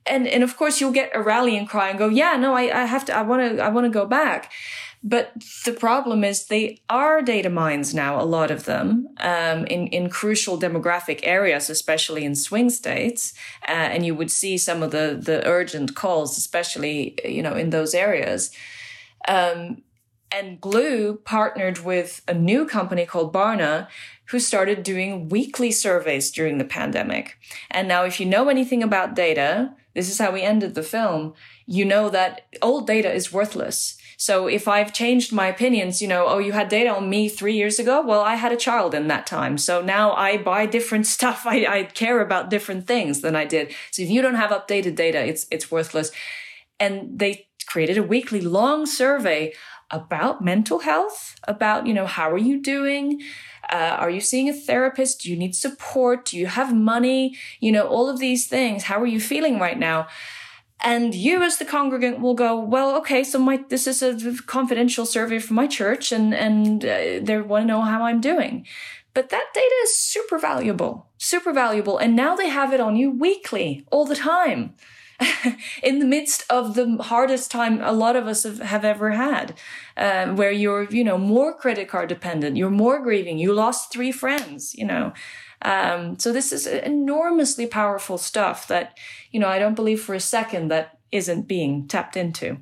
And 0.07 0.27
and 0.27 0.43
of 0.43 0.57
course 0.57 0.81
you'll 0.81 0.93
get 0.93 1.11
a 1.15 1.21
rallying 1.21 1.67
cry 1.67 1.91
and 1.91 1.99
go, 1.99 2.09
yeah, 2.09 2.37
no, 2.37 2.55
I, 2.55 2.83
I 2.83 2.85
have 2.85 3.05
to, 3.07 3.17
I 3.17 3.23
want 3.23 3.57
to, 3.57 3.63
I 3.63 3.69
want 3.69 3.85
to 3.85 3.91
go 3.91 4.07
back. 4.07 4.53
But 5.09 5.35
the 5.65 5.73
problem 5.73 6.25
is 6.25 6.47
they 6.47 6.81
are 6.91 7.23
data 7.23 7.49
mines 7.49 7.95
now, 7.95 8.21
a 8.21 8.27
lot 8.27 8.51
of 8.51 8.65
them, 8.65 9.07
um, 9.19 9.65
in, 9.67 9.87
in 9.87 10.11
crucial 10.11 10.59
demographic 10.59 11.21
areas, 11.23 11.71
especially 11.71 12.25
in 12.25 12.35
swing 12.35 12.71
states. 12.71 13.33
Uh, 13.69 13.71
and 13.93 14.05
you 14.05 14.17
would 14.17 14.33
see 14.33 14.59
some 14.59 14.83
of 14.83 14.91
the, 14.91 15.17
the 15.23 15.47
urgent 15.47 15.95
calls, 15.95 16.37
especially, 16.37 17.17
you 17.25 17.41
know, 17.41 17.55
in 17.55 17.71
those 17.71 17.95
areas. 17.95 18.51
Um, 19.29 19.85
and 20.33 20.61
Gloo 20.61 21.19
partnered 21.25 21.85
with 21.85 22.21
a 22.27 22.35
new 22.35 22.67
company 22.67 23.07
called 23.07 23.33
Barna, 23.33 23.87
who 24.31 24.41
started 24.41 24.83
doing 24.83 25.29
weekly 25.29 25.71
surveys 25.71 26.33
during 26.33 26.59
the 26.59 26.65
pandemic. 26.65 27.39
And 27.71 27.87
now, 27.87 28.03
if 28.03 28.19
you 28.19 28.27
know 28.27 28.49
anything 28.49 28.83
about 28.83 29.15
data, 29.15 29.73
this 29.95 30.11
is 30.11 30.19
how 30.19 30.33
we 30.33 30.43
ended 30.43 30.75
the 30.75 30.83
film, 30.83 31.35
you 31.65 31.85
know 31.85 32.11
that 32.11 32.47
old 32.61 32.89
data 32.89 33.13
is 33.13 33.33
worthless. 33.33 33.96
So 34.17 34.47
if 34.47 34.67
I've 34.67 34.93
changed 34.93 35.33
my 35.33 35.47
opinions, 35.47 36.01
you 36.01 36.09
know, 36.09 36.27
oh, 36.27 36.39
you 36.39 36.53
had 36.53 36.69
data 36.69 36.95
on 36.95 37.11
me 37.11 37.29
three 37.29 37.55
years 37.55 37.79
ago. 37.79 38.03
Well, 38.05 38.23
I 38.23 38.35
had 38.37 38.53
a 38.53 38.57
child 38.57 38.95
in 38.95 39.09
that 39.09 39.27
time. 39.27 39.59
So 39.59 39.83
now 39.83 40.13
I 40.13 40.39
buy 40.39 40.67
different 40.67 41.07
stuff. 41.17 41.43
I, 41.47 41.67
I 41.67 41.83
care 41.85 42.21
about 42.21 42.51
different 42.51 42.87
things 42.87 43.21
than 43.21 43.37
I 43.37 43.45
did. 43.45 43.75
So 43.91 44.03
if 44.03 44.09
you 44.09 44.23
don't 44.23 44.35
have 44.35 44.51
updated 44.51 44.97
data, 44.97 45.25
it's, 45.25 45.47
it's 45.51 45.71
worthless. 45.71 46.11
And 46.81 47.19
they 47.19 47.49
created 47.67 47.99
a 47.99 48.03
weekly 48.03 48.41
long 48.41 48.87
survey 48.87 49.53
about 49.91 50.43
mental 50.43 50.81
health, 50.81 51.37
about, 51.47 51.87
you 51.87 51.95
know, 51.95 52.07
how 52.07 52.31
are 52.31 52.39
you 52.39 52.61
doing? 52.61 53.21
Uh, 53.71 53.97
are 53.99 54.11
you 54.11 54.21
seeing 54.21 54.49
a 54.49 54.53
therapist? 54.53 55.23
Do 55.23 55.31
you 55.31 55.37
need 55.37 55.55
support? 55.55 56.25
Do 56.27 56.39
you 56.39 56.47
have 56.47 56.75
money? 56.75 57.37
You 57.61 57.73
know, 57.73 57.87
all 57.87 58.09
of 58.09 58.19
these 58.19 58.47
things. 58.47 58.85
How 58.85 59.01
are 59.01 59.07
you 59.07 59.21
feeling 59.21 59.59
right 59.59 59.79
now? 59.79 60.09
And 60.85 61.15
you, 61.15 61.43
as 61.43 61.57
the 61.57 61.65
congregant, 61.65 62.21
will 62.21 62.35
go, 62.35 62.59
well, 62.61 62.97
okay, 62.99 63.25
so 63.25 63.39
my 63.39 63.65
this 63.69 63.87
is 63.87 64.03
a 64.03 64.43
confidential 64.43 65.07
survey 65.07 65.39
from 65.39 65.57
my 65.57 65.67
church, 65.67 66.13
and 66.13 66.35
and 66.35 66.85
uh, 66.85 67.21
they 67.23 67.41
want 67.41 67.63
to 67.63 67.67
know 67.67 67.81
how 67.81 68.03
I'm 68.03 68.21
doing. 68.21 68.67
But 69.15 69.31
that 69.31 69.47
data 69.55 69.75
is 69.85 69.99
super 69.99 70.39
valuable, 70.39 71.07
super 71.17 71.53
valuable, 71.53 71.97
and 71.97 72.15
now 72.15 72.37
they 72.37 72.51
have 72.51 72.75
it 72.75 72.81
on 72.81 72.97
you 72.97 73.11
weekly, 73.11 73.87
all 73.91 74.05
the 74.05 74.15
time, 74.15 74.75
in 75.83 75.99
the 75.99 76.05
midst 76.05 76.45
of 76.51 76.75
the 76.75 76.99
hardest 77.01 77.51
time 77.51 77.81
a 77.81 77.93
lot 77.93 78.17
of 78.17 78.27
us 78.27 78.43
have, 78.43 78.59
have 78.59 78.85
ever 78.85 79.13
had, 79.13 79.55
uh, 79.97 80.27
where 80.35 80.51
you're, 80.51 80.85
you 80.91 81.03
know, 81.03 81.17
more 81.17 81.55
credit 81.55 81.89
card 81.89 82.09
dependent, 82.09 82.57
you're 82.57 82.71
more 82.71 83.03
grieving, 83.03 83.39
you 83.39 83.53
lost 83.53 83.91
three 83.91 84.13
friends, 84.13 84.75
you 84.75 84.85
know. 84.85 85.13
Um, 85.63 86.19
so 86.19 86.33
this 86.33 86.53
is 86.53 86.67
enormously 86.67 87.67
powerful 87.67 88.19
stuff 88.19 88.69
that, 88.69 88.99
you 89.31 89.41
know, 89.41 89.49
I 89.49 89.59
don't 89.59 89.75
believe 89.75 90.01
for 90.01 90.15
a 90.15 90.21
second 90.21 90.69
that 90.69 90.99
isn't 91.13 91.49
being 91.49 91.89
tapped 91.89 92.17
into. 92.17 92.59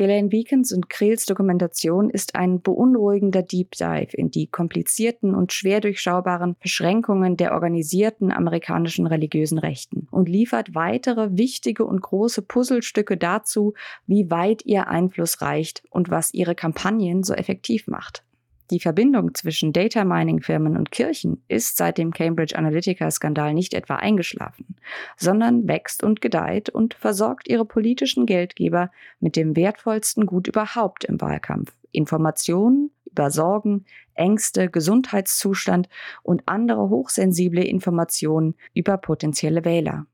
Ghislaine 0.00 0.30
Beacons 0.30 0.72
und 0.72 0.88
Krehls 0.88 1.26
Dokumentation 1.26 2.08
ist 2.08 2.34
ein 2.34 2.62
beunruhigender 2.62 3.42
Deep 3.42 3.72
Dive 3.72 4.16
in 4.16 4.30
die 4.30 4.46
komplizierten 4.46 5.34
und 5.34 5.52
schwer 5.52 5.80
durchschaubaren 5.80 6.56
Beschränkungen 6.58 7.36
der 7.36 7.52
organisierten 7.52 8.32
amerikanischen 8.32 9.06
religiösen 9.06 9.58
Rechten 9.58 10.08
und 10.10 10.26
liefert 10.26 10.74
weitere 10.74 11.36
wichtige 11.36 11.84
und 11.84 12.00
große 12.00 12.40
Puzzlestücke 12.40 13.18
dazu, 13.18 13.74
wie 14.06 14.30
weit 14.30 14.64
ihr 14.64 14.88
Einfluss 14.88 15.42
reicht 15.42 15.82
und 15.90 16.08
was 16.08 16.32
ihre 16.32 16.54
Kampagnen 16.54 17.22
so 17.22 17.34
effektiv 17.34 17.86
macht. 17.86 18.24
Die 18.70 18.78
Verbindung 18.78 19.34
zwischen 19.34 19.72
Data 19.72 20.04
Mining 20.04 20.40
Firmen 20.40 20.76
und 20.76 20.92
Kirchen 20.92 21.42
ist 21.48 21.76
seit 21.76 21.98
dem 21.98 22.12
Cambridge 22.12 22.56
Analytica 22.56 23.10
Skandal 23.10 23.52
nicht 23.52 23.74
etwa 23.74 23.96
eingeschlafen, 23.96 24.76
sondern 25.16 25.66
wächst 25.66 26.04
und 26.04 26.20
gedeiht 26.20 26.68
und 26.70 26.94
versorgt 26.94 27.48
ihre 27.48 27.64
politischen 27.64 28.26
Geldgeber 28.26 28.92
mit 29.18 29.34
dem 29.34 29.56
wertvollsten 29.56 30.24
Gut 30.24 30.46
überhaupt 30.46 31.02
im 31.04 31.20
Wahlkampf. 31.20 31.72
Informationen 31.90 32.92
über 33.10 33.32
Sorgen, 33.32 33.86
Ängste, 34.14 34.70
Gesundheitszustand 34.70 35.88
und 36.22 36.42
andere 36.46 36.90
hochsensible 36.90 37.64
Informationen 37.64 38.54
über 38.72 38.98
potenzielle 38.98 39.64
Wähler. 39.64 40.06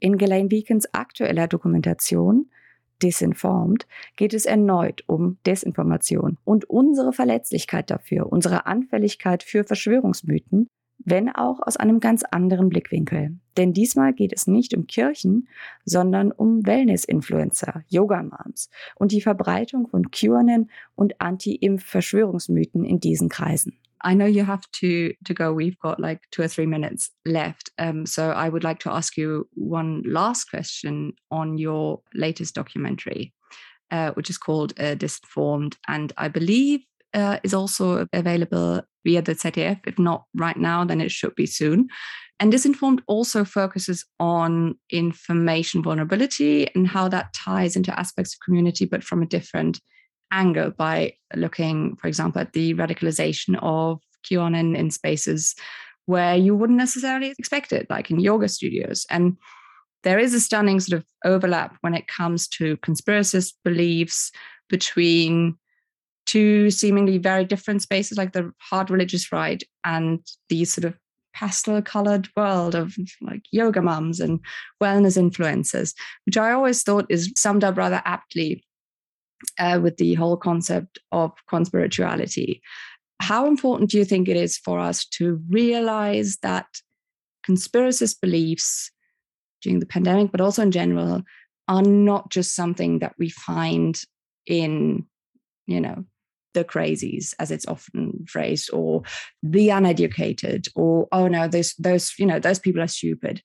In 0.00 0.18
Ghislaine 0.18 0.50
Weekens 0.50 0.92
aktueller 0.92 1.48
Dokumentation 1.48 2.50
Disinformed 3.04 3.86
geht 4.16 4.34
es 4.34 4.46
erneut 4.46 5.04
um 5.06 5.36
Desinformation 5.46 6.38
und 6.44 6.64
unsere 6.68 7.12
Verletzlichkeit 7.12 7.90
dafür, 7.90 8.32
unsere 8.32 8.66
Anfälligkeit 8.66 9.42
für 9.42 9.62
Verschwörungsmythen 9.62 10.68
wenn 11.04 11.28
auch 11.28 11.60
aus 11.60 11.76
einem 11.76 12.00
ganz 12.00 12.22
anderen 12.22 12.68
Blickwinkel. 12.68 13.38
Denn 13.56 13.72
diesmal 13.72 14.12
geht 14.12 14.32
es 14.32 14.46
nicht 14.46 14.74
um 14.74 14.86
Kirchen, 14.86 15.48
sondern 15.84 16.32
um 16.32 16.66
Wellness-Influencer, 16.66 17.84
Yoga-Moms 17.88 18.70
und 18.96 19.12
die 19.12 19.20
Verbreitung 19.20 19.86
von 19.88 20.10
QAnon 20.10 20.70
und 20.94 21.20
Anti-Impf-Verschwörungsmythen 21.20 22.84
in 22.84 23.00
diesen 23.00 23.28
Kreisen. 23.28 23.76
I 24.04 24.14
know 24.14 24.26
you 24.26 24.44
have 24.44 24.70
to 24.80 25.14
to 25.24 25.34
go. 25.34 25.52
We've 25.52 25.78
got 25.78 25.98
like 25.98 26.20
two 26.30 26.42
or 26.42 26.48
three 26.48 26.66
minutes 26.66 27.10
left. 27.24 27.70
Um, 27.78 28.06
so 28.06 28.30
I 28.30 28.48
would 28.48 28.62
like 28.62 28.78
to 28.80 28.92
ask 28.92 29.16
you 29.16 29.48
one 29.54 30.02
last 30.06 30.44
question 30.44 31.14
on 31.30 31.58
your 31.58 32.00
latest 32.14 32.54
documentary, 32.54 33.32
uh, 33.90 34.12
which 34.12 34.30
is 34.30 34.38
called 34.38 34.74
uh, 34.78 34.94
Disinformed, 34.94 35.76
and 35.88 36.12
I 36.16 36.28
believe 36.28 36.80
uh, 37.14 37.38
is 37.42 37.54
also 37.54 38.06
available 38.12 38.82
via 39.04 39.22
the 39.22 39.34
ZDF. 39.34 39.80
If 39.86 39.98
not 39.98 40.24
right 40.34 40.56
now, 40.56 40.84
then 40.84 41.00
it 41.00 41.10
should 41.10 41.34
be 41.34 41.46
soon. 41.46 41.88
And 42.40 42.52
Disinformed 42.52 43.00
also 43.06 43.44
focuses 43.44 44.04
on 44.18 44.74
information 44.90 45.82
vulnerability 45.82 46.68
and 46.74 46.88
how 46.88 47.08
that 47.08 47.32
ties 47.32 47.76
into 47.76 47.98
aspects 47.98 48.34
of 48.34 48.44
community, 48.44 48.84
but 48.84 49.04
from 49.04 49.22
a 49.22 49.26
different 49.26 49.80
angle 50.30 50.70
by 50.70 51.14
looking, 51.34 51.96
for 51.96 52.08
example, 52.08 52.40
at 52.40 52.52
the 52.52 52.74
radicalization 52.74 53.58
of 53.62 54.00
QAnon 54.24 54.76
in 54.76 54.90
spaces 54.90 55.54
where 56.06 56.36
you 56.36 56.54
wouldn't 56.54 56.78
necessarily 56.78 57.34
expect 57.38 57.72
it, 57.72 57.86
like 57.88 58.10
in 58.10 58.20
yoga 58.20 58.48
studios. 58.48 59.06
And 59.10 59.36
there 60.02 60.18
is 60.18 60.34
a 60.34 60.40
stunning 60.40 60.80
sort 60.80 61.00
of 61.00 61.06
overlap 61.24 61.76
when 61.80 61.94
it 61.94 62.08
comes 62.08 62.46
to 62.48 62.76
conspiracist 62.78 63.54
beliefs 63.64 64.30
between 64.68 65.56
two 66.26 66.70
seemingly 66.70 67.18
very 67.18 67.44
different 67.44 67.82
spaces, 67.82 68.18
like 68.18 68.32
the 68.32 68.52
hard 68.58 68.90
religious 68.90 69.32
right 69.32 69.62
and 69.84 70.20
the 70.48 70.64
sort 70.64 70.84
of 70.84 70.94
pastel 71.34 71.82
colored 71.82 72.28
world 72.36 72.74
of 72.74 72.94
like 73.20 73.42
yoga 73.50 73.82
mums 73.82 74.20
and 74.20 74.40
wellness 74.82 75.18
influencers, 75.18 75.92
which 76.26 76.36
I 76.36 76.52
always 76.52 76.82
thought 76.82 77.06
is 77.08 77.32
summed 77.36 77.64
up 77.64 77.76
rather 77.76 78.02
aptly 78.04 78.64
uh, 79.58 79.80
with 79.82 79.96
the 79.96 80.14
whole 80.14 80.36
concept 80.36 80.98
of 81.12 81.32
conspirituality. 81.50 82.60
How 83.20 83.46
important 83.46 83.90
do 83.90 83.98
you 83.98 84.04
think 84.04 84.28
it 84.28 84.36
is 84.36 84.58
for 84.58 84.78
us 84.78 85.06
to 85.18 85.40
realize 85.48 86.38
that 86.42 86.66
conspiracist 87.48 88.20
beliefs 88.20 88.90
during 89.62 89.80
the 89.80 89.86
pandemic, 89.86 90.30
but 90.30 90.40
also 90.40 90.62
in 90.62 90.70
general, 90.70 91.22
are 91.68 91.82
not 91.82 92.30
just 92.30 92.54
something 92.54 92.98
that 92.98 93.14
we 93.18 93.30
find 93.30 94.00
in, 94.46 95.06
you 95.66 95.80
know, 95.80 96.04
the 96.52 96.64
crazies, 96.64 97.34
as 97.38 97.50
it's 97.50 97.66
often 97.66 98.24
phrased, 98.28 98.70
or 98.72 99.02
the 99.42 99.70
uneducated, 99.70 100.66
or 100.74 101.08
oh 101.12 101.26
no, 101.26 101.48
those 101.48 101.74
those 101.74 102.12
you 102.18 102.26
know 102.26 102.38
those 102.38 102.58
people 102.58 102.80
are 102.80 102.88
stupid. 102.88 103.42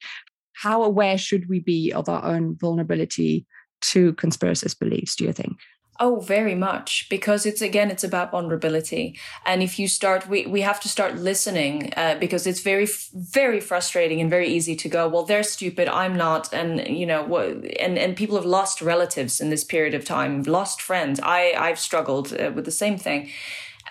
How 0.54 0.84
aware 0.84 1.18
should 1.18 1.50
we 1.50 1.60
be 1.60 1.92
of 1.92 2.08
our 2.08 2.24
own 2.24 2.56
vulnerability 2.60 3.48
to 3.82 4.14
conspiracist 4.14 4.78
beliefs? 4.80 5.16
Do 5.16 5.24
you 5.26 5.34
think? 5.34 5.54
Oh, 6.02 6.22
very 6.22 6.56
much. 6.56 7.08
Because 7.10 7.46
it's 7.46 7.62
again, 7.62 7.92
it's 7.92 8.06
about 8.06 8.32
vulnerability. 8.32 9.20
And 9.46 9.62
if 9.62 9.78
you 9.78 9.90
start, 9.90 10.30
we, 10.30 10.46
we 10.46 10.62
have 10.62 10.80
to 10.80 10.88
start 10.88 11.18
listening 11.18 11.92
uh, 11.98 12.16
because 12.18 12.48
it's 12.48 12.62
very, 12.62 12.88
very 13.14 13.60
frustrating 13.60 14.22
and 14.22 14.30
very 14.30 14.48
easy 14.48 14.78
to 14.78 14.88
go, 14.88 15.10
well, 15.10 15.24
they're 15.24 15.44
stupid. 15.44 15.90
I'm 15.90 16.16
not. 16.16 16.54
And, 16.54 16.88
you 16.88 17.06
know, 17.06 17.36
and, 17.80 17.98
and 17.98 18.16
people 18.16 18.38
have 18.38 18.46
lost 18.46 18.82
relatives 18.82 19.42
in 19.42 19.50
this 19.50 19.66
period 19.66 19.94
of 19.94 20.06
time, 20.06 20.44
lost 20.44 20.82
friends. 20.82 21.20
I, 21.22 21.54
I've 21.58 21.80
struggled 21.80 22.34
uh, 22.40 22.52
with 22.56 22.64
the 22.64 22.72
same 22.72 22.98
thing. 22.98 23.30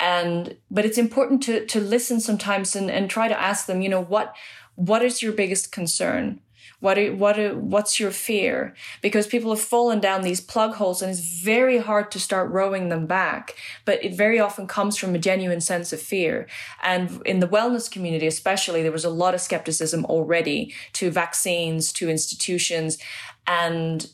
And, 0.01 0.57
but 0.71 0.87
it's 0.87 0.99
important 0.99 1.43
to, 1.43 1.67
to 1.67 1.81
listen 1.81 2.21
sometimes 2.21 2.75
and, 2.75 2.91
and 2.91 3.11
try 3.11 3.29
to 3.29 3.39
ask 3.39 3.67
them, 3.67 3.83
you 3.83 3.91
know, 3.91 4.03
what, 4.03 4.35
what 4.77 5.03
is 5.03 5.23
your 5.23 5.33
biggest 5.33 5.73
concern? 5.73 6.41
What 6.81 6.97
are, 6.97 7.13
what 7.13 7.39
are, 7.39 7.57
what's 7.57 7.99
your 7.99 8.13
fear? 8.13 8.75
Because 9.03 9.27
people 9.27 9.51
have 9.51 9.61
fallen 9.61 9.99
down 9.99 10.23
these 10.23 10.41
plug 10.41 10.75
holes 10.75 11.03
and 11.03 11.11
it's 11.11 11.43
very 11.43 11.79
hard 11.79 12.11
to 12.13 12.21
start 12.21 12.51
rowing 12.51 12.89
them 12.89 13.07
back. 13.07 13.57
But 13.85 14.05
it 14.05 14.15
very 14.15 14.39
often 14.39 14.69
comes 14.69 14.97
from 14.97 15.15
a 15.15 15.19
genuine 15.19 15.61
sense 15.61 15.93
of 15.93 16.01
fear. 16.01 16.47
And 16.83 17.21
in 17.27 17.41
the 17.41 17.49
wellness 17.49 17.91
community, 17.91 18.29
especially, 18.29 18.83
there 18.83 18.93
was 18.93 19.05
a 19.05 19.11
lot 19.11 19.35
of 19.35 19.41
skepticism 19.41 20.05
already 20.05 20.73
to 20.95 21.11
vaccines, 21.11 21.93
to 21.95 22.09
institutions. 22.09 22.99
And 23.47 24.07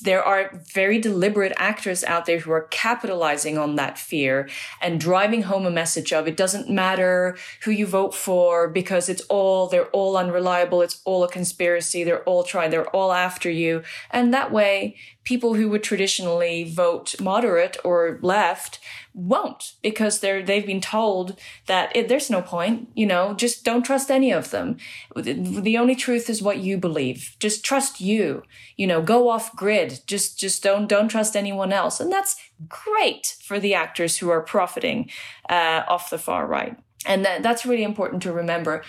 there 0.00 0.22
are 0.22 0.50
very 0.72 0.98
deliberate 0.98 1.52
actors 1.56 2.04
out 2.04 2.26
there 2.26 2.38
who 2.38 2.52
are 2.52 2.68
capitalizing 2.70 3.58
on 3.58 3.76
that 3.76 3.98
fear 3.98 4.48
and 4.80 5.00
driving 5.00 5.42
home 5.42 5.66
a 5.66 5.70
message 5.70 6.12
of 6.12 6.26
it 6.28 6.36
doesn't 6.36 6.70
matter 6.70 7.36
who 7.62 7.70
you 7.70 7.86
vote 7.86 8.14
for 8.14 8.68
because 8.68 9.08
it's 9.08 9.22
all 9.22 9.68
they're 9.68 9.86
all 9.90 10.16
unreliable. 10.16 10.82
It's 10.82 11.00
all 11.04 11.24
a 11.24 11.28
conspiracy. 11.28 12.04
They're 12.04 12.24
all 12.24 12.42
trying 12.42 12.70
they're 12.70 12.88
all 12.88 13.12
after 13.12 13.50
you. 13.50 13.82
And 14.10 14.32
that 14.34 14.52
way 14.52 14.96
people 15.24 15.54
who 15.54 15.68
would 15.68 15.82
traditionally 15.82 16.64
vote 16.64 17.20
moderate 17.20 17.76
or 17.84 18.18
left 18.22 18.78
won't 19.16 19.72
because 19.82 20.20
they're 20.20 20.42
they've 20.42 20.66
been 20.66 20.80
told 20.80 21.40
that 21.66 21.90
it, 21.96 22.06
there's 22.06 22.28
no 22.28 22.42
point 22.42 22.86
you 22.94 23.06
know 23.06 23.32
just 23.32 23.64
don't 23.64 23.82
trust 23.82 24.10
any 24.10 24.30
of 24.30 24.50
them. 24.50 24.76
The 25.14 25.78
only 25.78 25.96
truth 25.96 26.28
is 26.28 26.42
what 26.42 26.58
you 26.58 26.76
believe. 26.76 27.34
Just 27.40 27.64
trust 27.64 27.98
you. 28.00 28.42
You 28.76 28.86
know 28.86 29.00
go 29.00 29.30
off 29.30 29.56
grid. 29.56 30.00
Just 30.06 30.38
just 30.38 30.62
don't 30.62 30.86
don't 30.86 31.08
trust 31.08 31.34
anyone 31.34 31.72
else. 31.72 31.98
And 31.98 32.12
that's 32.12 32.36
great 32.68 33.36
for 33.42 33.58
the 33.58 33.74
actors 33.74 34.18
who 34.18 34.28
are 34.28 34.42
profiting 34.42 35.10
uh, 35.48 35.82
off 35.88 36.10
the 36.10 36.18
far 36.18 36.46
right. 36.46 36.78
And 37.06 37.24
that, 37.24 37.42
that's 37.42 37.64
really 37.64 37.84
important 37.84 38.22
to 38.24 38.32
remember. 38.32 38.84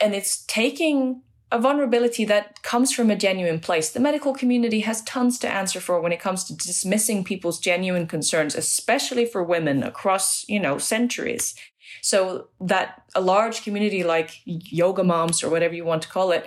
And 0.00 0.14
it's 0.14 0.44
taking 0.46 1.22
a 1.52 1.60
vulnerability 1.60 2.24
that 2.24 2.62
comes 2.62 2.92
from 2.92 3.10
a 3.10 3.16
genuine 3.16 3.60
place. 3.60 3.90
The 3.90 4.00
medical 4.00 4.32
community 4.32 4.80
has 4.80 5.02
tons 5.02 5.38
to 5.40 5.48
answer 5.48 5.80
for 5.80 6.00
when 6.00 6.10
it 6.10 6.18
comes 6.18 6.44
to 6.44 6.56
dismissing 6.56 7.24
people's 7.24 7.60
genuine 7.60 8.06
concerns, 8.06 8.54
especially 8.54 9.26
for 9.26 9.44
women 9.44 9.82
across, 9.82 10.48
you 10.48 10.58
know, 10.58 10.78
centuries. 10.78 11.54
So 12.00 12.48
that 12.60 13.02
a 13.14 13.20
large 13.20 13.62
community 13.64 14.02
like 14.02 14.40
yoga 14.44 15.04
moms 15.04 15.42
or 15.42 15.50
whatever 15.50 15.74
you 15.74 15.84
want 15.84 16.02
to 16.02 16.08
call 16.08 16.32
it 16.32 16.46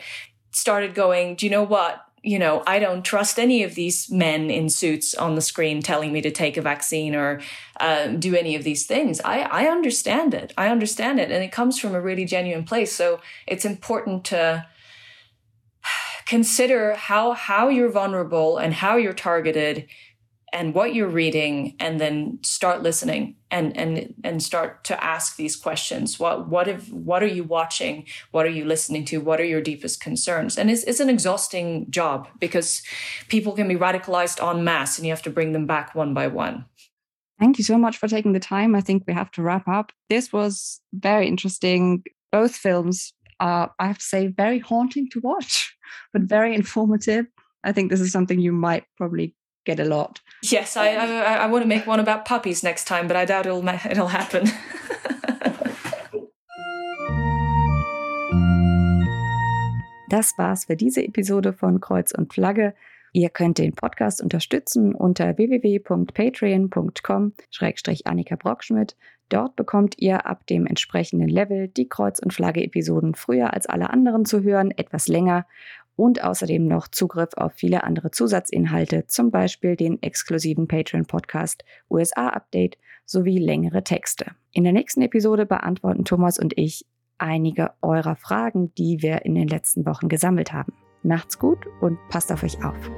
started 0.52 0.96
going, 0.96 1.36
do 1.36 1.46
you 1.46 1.52
know 1.52 1.64
what? 1.64 2.02
You 2.24 2.40
know, 2.40 2.64
I 2.66 2.80
don't 2.80 3.06
trust 3.06 3.38
any 3.38 3.62
of 3.62 3.76
these 3.76 4.10
men 4.10 4.50
in 4.50 4.70
suits 4.70 5.14
on 5.14 5.36
the 5.36 5.42
screen 5.42 5.84
telling 5.84 6.12
me 6.12 6.22
to 6.22 6.32
take 6.32 6.58
a 6.58 6.62
vaccine 6.64 7.14
or 7.14 7.42
uh, 7.80 8.08
do 8.08 8.36
any 8.36 8.56
of 8.56 8.64
these 8.64 8.88
things. 8.88 9.22
I, 9.22 9.42
I 9.42 9.68
understand 9.68 10.34
it. 10.34 10.52
I 10.58 10.70
understand 10.70 11.20
it. 11.20 11.30
And 11.30 11.44
it 11.44 11.52
comes 11.52 11.78
from 11.78 11.94
a 11.94 12.02
really 12.02 12.26
genuine 12.26 12.64
place. 12.64 12.92
So 12.92 13.20
it's 13.46 13.66
important 13.66 14.26
to, 14.26 14.66
consider 16.26 16.96
how 16.96 17.34
how 17.34 17.70
you're 17.70 17.92
vulnerable 17.92 18.58
and 18.58 18.74
how 18.74 18.98
you're 18.98 19.14
targeted 19.14 19.88
and 20.56 20.74
what 20.74 20.96
you're 20.96 21.10
reading 21.10 21.76
and 21.82 22.00
then 22.00 22.40
start 22.42 22.82
listening 22.82 23.36
and 23.52 23.76
and 23.76 24.14
and 24.24 24.42
start 24.42 24.86
to 24.86 25.04
ask 25.04 25.36
these 25.36 25.56
questions. 25.56 26.18
What 26.18 26.48
what 26.48 26.68
if 26.68 26.90
what 26.92 27.22
are 27.22 27.28
you 27.28 27.44
watching? 27.44 28.06
What 28.32 28.46
are 28.46 28.50
you 28.50 28.64
listening 28.64 29.04
to? 29.06 29.20
What 29.20 29.42
are 29.42 29.46
your 29.46 29.62
deepest 29.62 30.00
concerns? 30.00 30.58
And 30.58 30.72
it's, 30.72 30.84
it's 30.84 31.02
an 31.02 31.10
exhausting 31.10 31.92
job 31.92 32.28
because 32.40 32.82
people 33.28 33.52
can 33.52 33.68
be 33.68 33.76
radicalized 33.76 34.42
en 34.42 34.64
masse 34.64 34.98
and 34.98 35.06
you 35.06 35.12
have 35.12 35.24
to 35.24 35.30
bring 35.30 35.52
them 35.52 35.66
back 35.66 35.94
one 35.94 36.14
by 36.14 36.28
one. 36.28 36.66
Thank 37.38 37.58
you 37.58 37.66
so 37.66 37.78
much 37.78 37.98
for 37.98 38.08
taking 38.08 38.32
the 38.32 38.40
time. 38.40 38.76
I 38.76 38.82
think 38.82 39.04
we 39.06 39.14
have 39.14 39.32
to 39.32 39.42
wrap 39.42 39.68
up. 39.68 39.92
This 40.10 40.32
was 40.32 40.80
very 40.94 41.28
interesting. 41.28 42.04
Both 42.32 42.56
films 42.56 43.14
are 43.40 43.72
i 43.80 43.88
have 43.88 43.98
to 43.98 44.06
say 44.06 44.28
very 44.28 44.60
haunting 44.60 45.10
to 45.10 45.20
watch 45.20 45.76
but 46.14 46.24
very 46.24 46.56
informative. 46.56 47.26
I 47.64 47.72
think 47.72 47.90
this 47.90 48.02
is 48.02 48.12
something 48.12 48.40
you 48.40 48.52
might 48.52 48.86
probably 48.98 49.36
get 49.66 49.80
a 49.80 49.86
lot. 49.86 50.22
Yes, 50.44 50.78
I 50.78 50.90
I, 50.94 51.34
I 51.44 51.48
want 51.48 51.64
to 51.64 51.68
make 51.68 51.88
one 51.88 52.00
about 52.00 52.26
puppies 52.26 52.64
next 52.64 52.86
time, 52.86 53.08
but 53.08 53.18
I 53.18 53.26
doubt 53.26 53.46
it'll 53.46 53.68
it'll 53.68 54.08
happen. 54.08 54.52
Das 60.08 60.38
war's 60.38 60.66
für 60.66 60.76
diese 60.76 61.02
Episode 61.02 61.52
von 61.52 61.82
Kreuz 61.82 62.14
und 62.14 62.32
Flagge. 62.32 62.76
Ihr 63.16 63.30
könnt 63.30 63.58
den 63.60 63.72
Podcast 63.72 64.22
unterstützen 64.22 64.94
unter 64.94 65.38
www.patreon.com-annika 65.38 68.36
Brockschmidt. 68.36 68.98
Dort 69.30 69.56
bekommt 69.56 69.96
ihr 70.00 70.26
ab 70.26 70.46
dem 70.48 70.68
entsprechenden 70.68 71.30
Level 71.30 71.70
die 71.70 71.88
Kreuz- 71.88 72.20
und 72.20 72.34
Flagge-Episoden 72.34 73.16
früher 73.16 73.54
als 73.54 73.68
alle 73.68 73.90
anderen 73.90 74.26
zu 74.26 74.44
hören, 74.44 74.72
etwas 74.72 75.08
länger 75.08 75.46
und 75.96 76.26
außerdem 76.26 76.68
noch 76.68 76.90
Zugriff 76.90 77.30
auf 77.38 77.54
viele 77.54 77.86
andere 77.86 78.12
Zusatzinhalte, 78.12 79.08
zum 79.08 79.32
Beispiel 79.32 79.78
den 79.78 80.04
exklusiven 80.04 80.68
Patreon-Podcast 80.68 81.64
USA 81.90 82.28
Update 82.28 82.78
sowie 83.06 83.38
längere 83.38 83.86
Texte. 83.86 84.26
In 84.52 84.66
der 84.66 84.74
nächsten 84.74 85.02
Episode 85.02 85.46
beantworten 85.46 86.04
Thomas 86.04 86.38
und 86.38 86.58
ich 86.58 86.86
einige 87.18 87.72
eurer 87.82 88.18
Fragen, 88.18 88.74
die 88.78 89.02
wir 89.02 89.24
in 89.24 89.36
den 89.36 89.48
letzten 89.48 89.86
Wochen 89.86 90.10
gesammelt 90.10 90.52
haben. 90.52 90.74
Macht's 91.02 91.40
gut 91.40 91.66
und 91.80 91.98
passt 92.10 92.34
auf 92.34 92.44
euch 92.44 92.62
auf. 92.66 92.92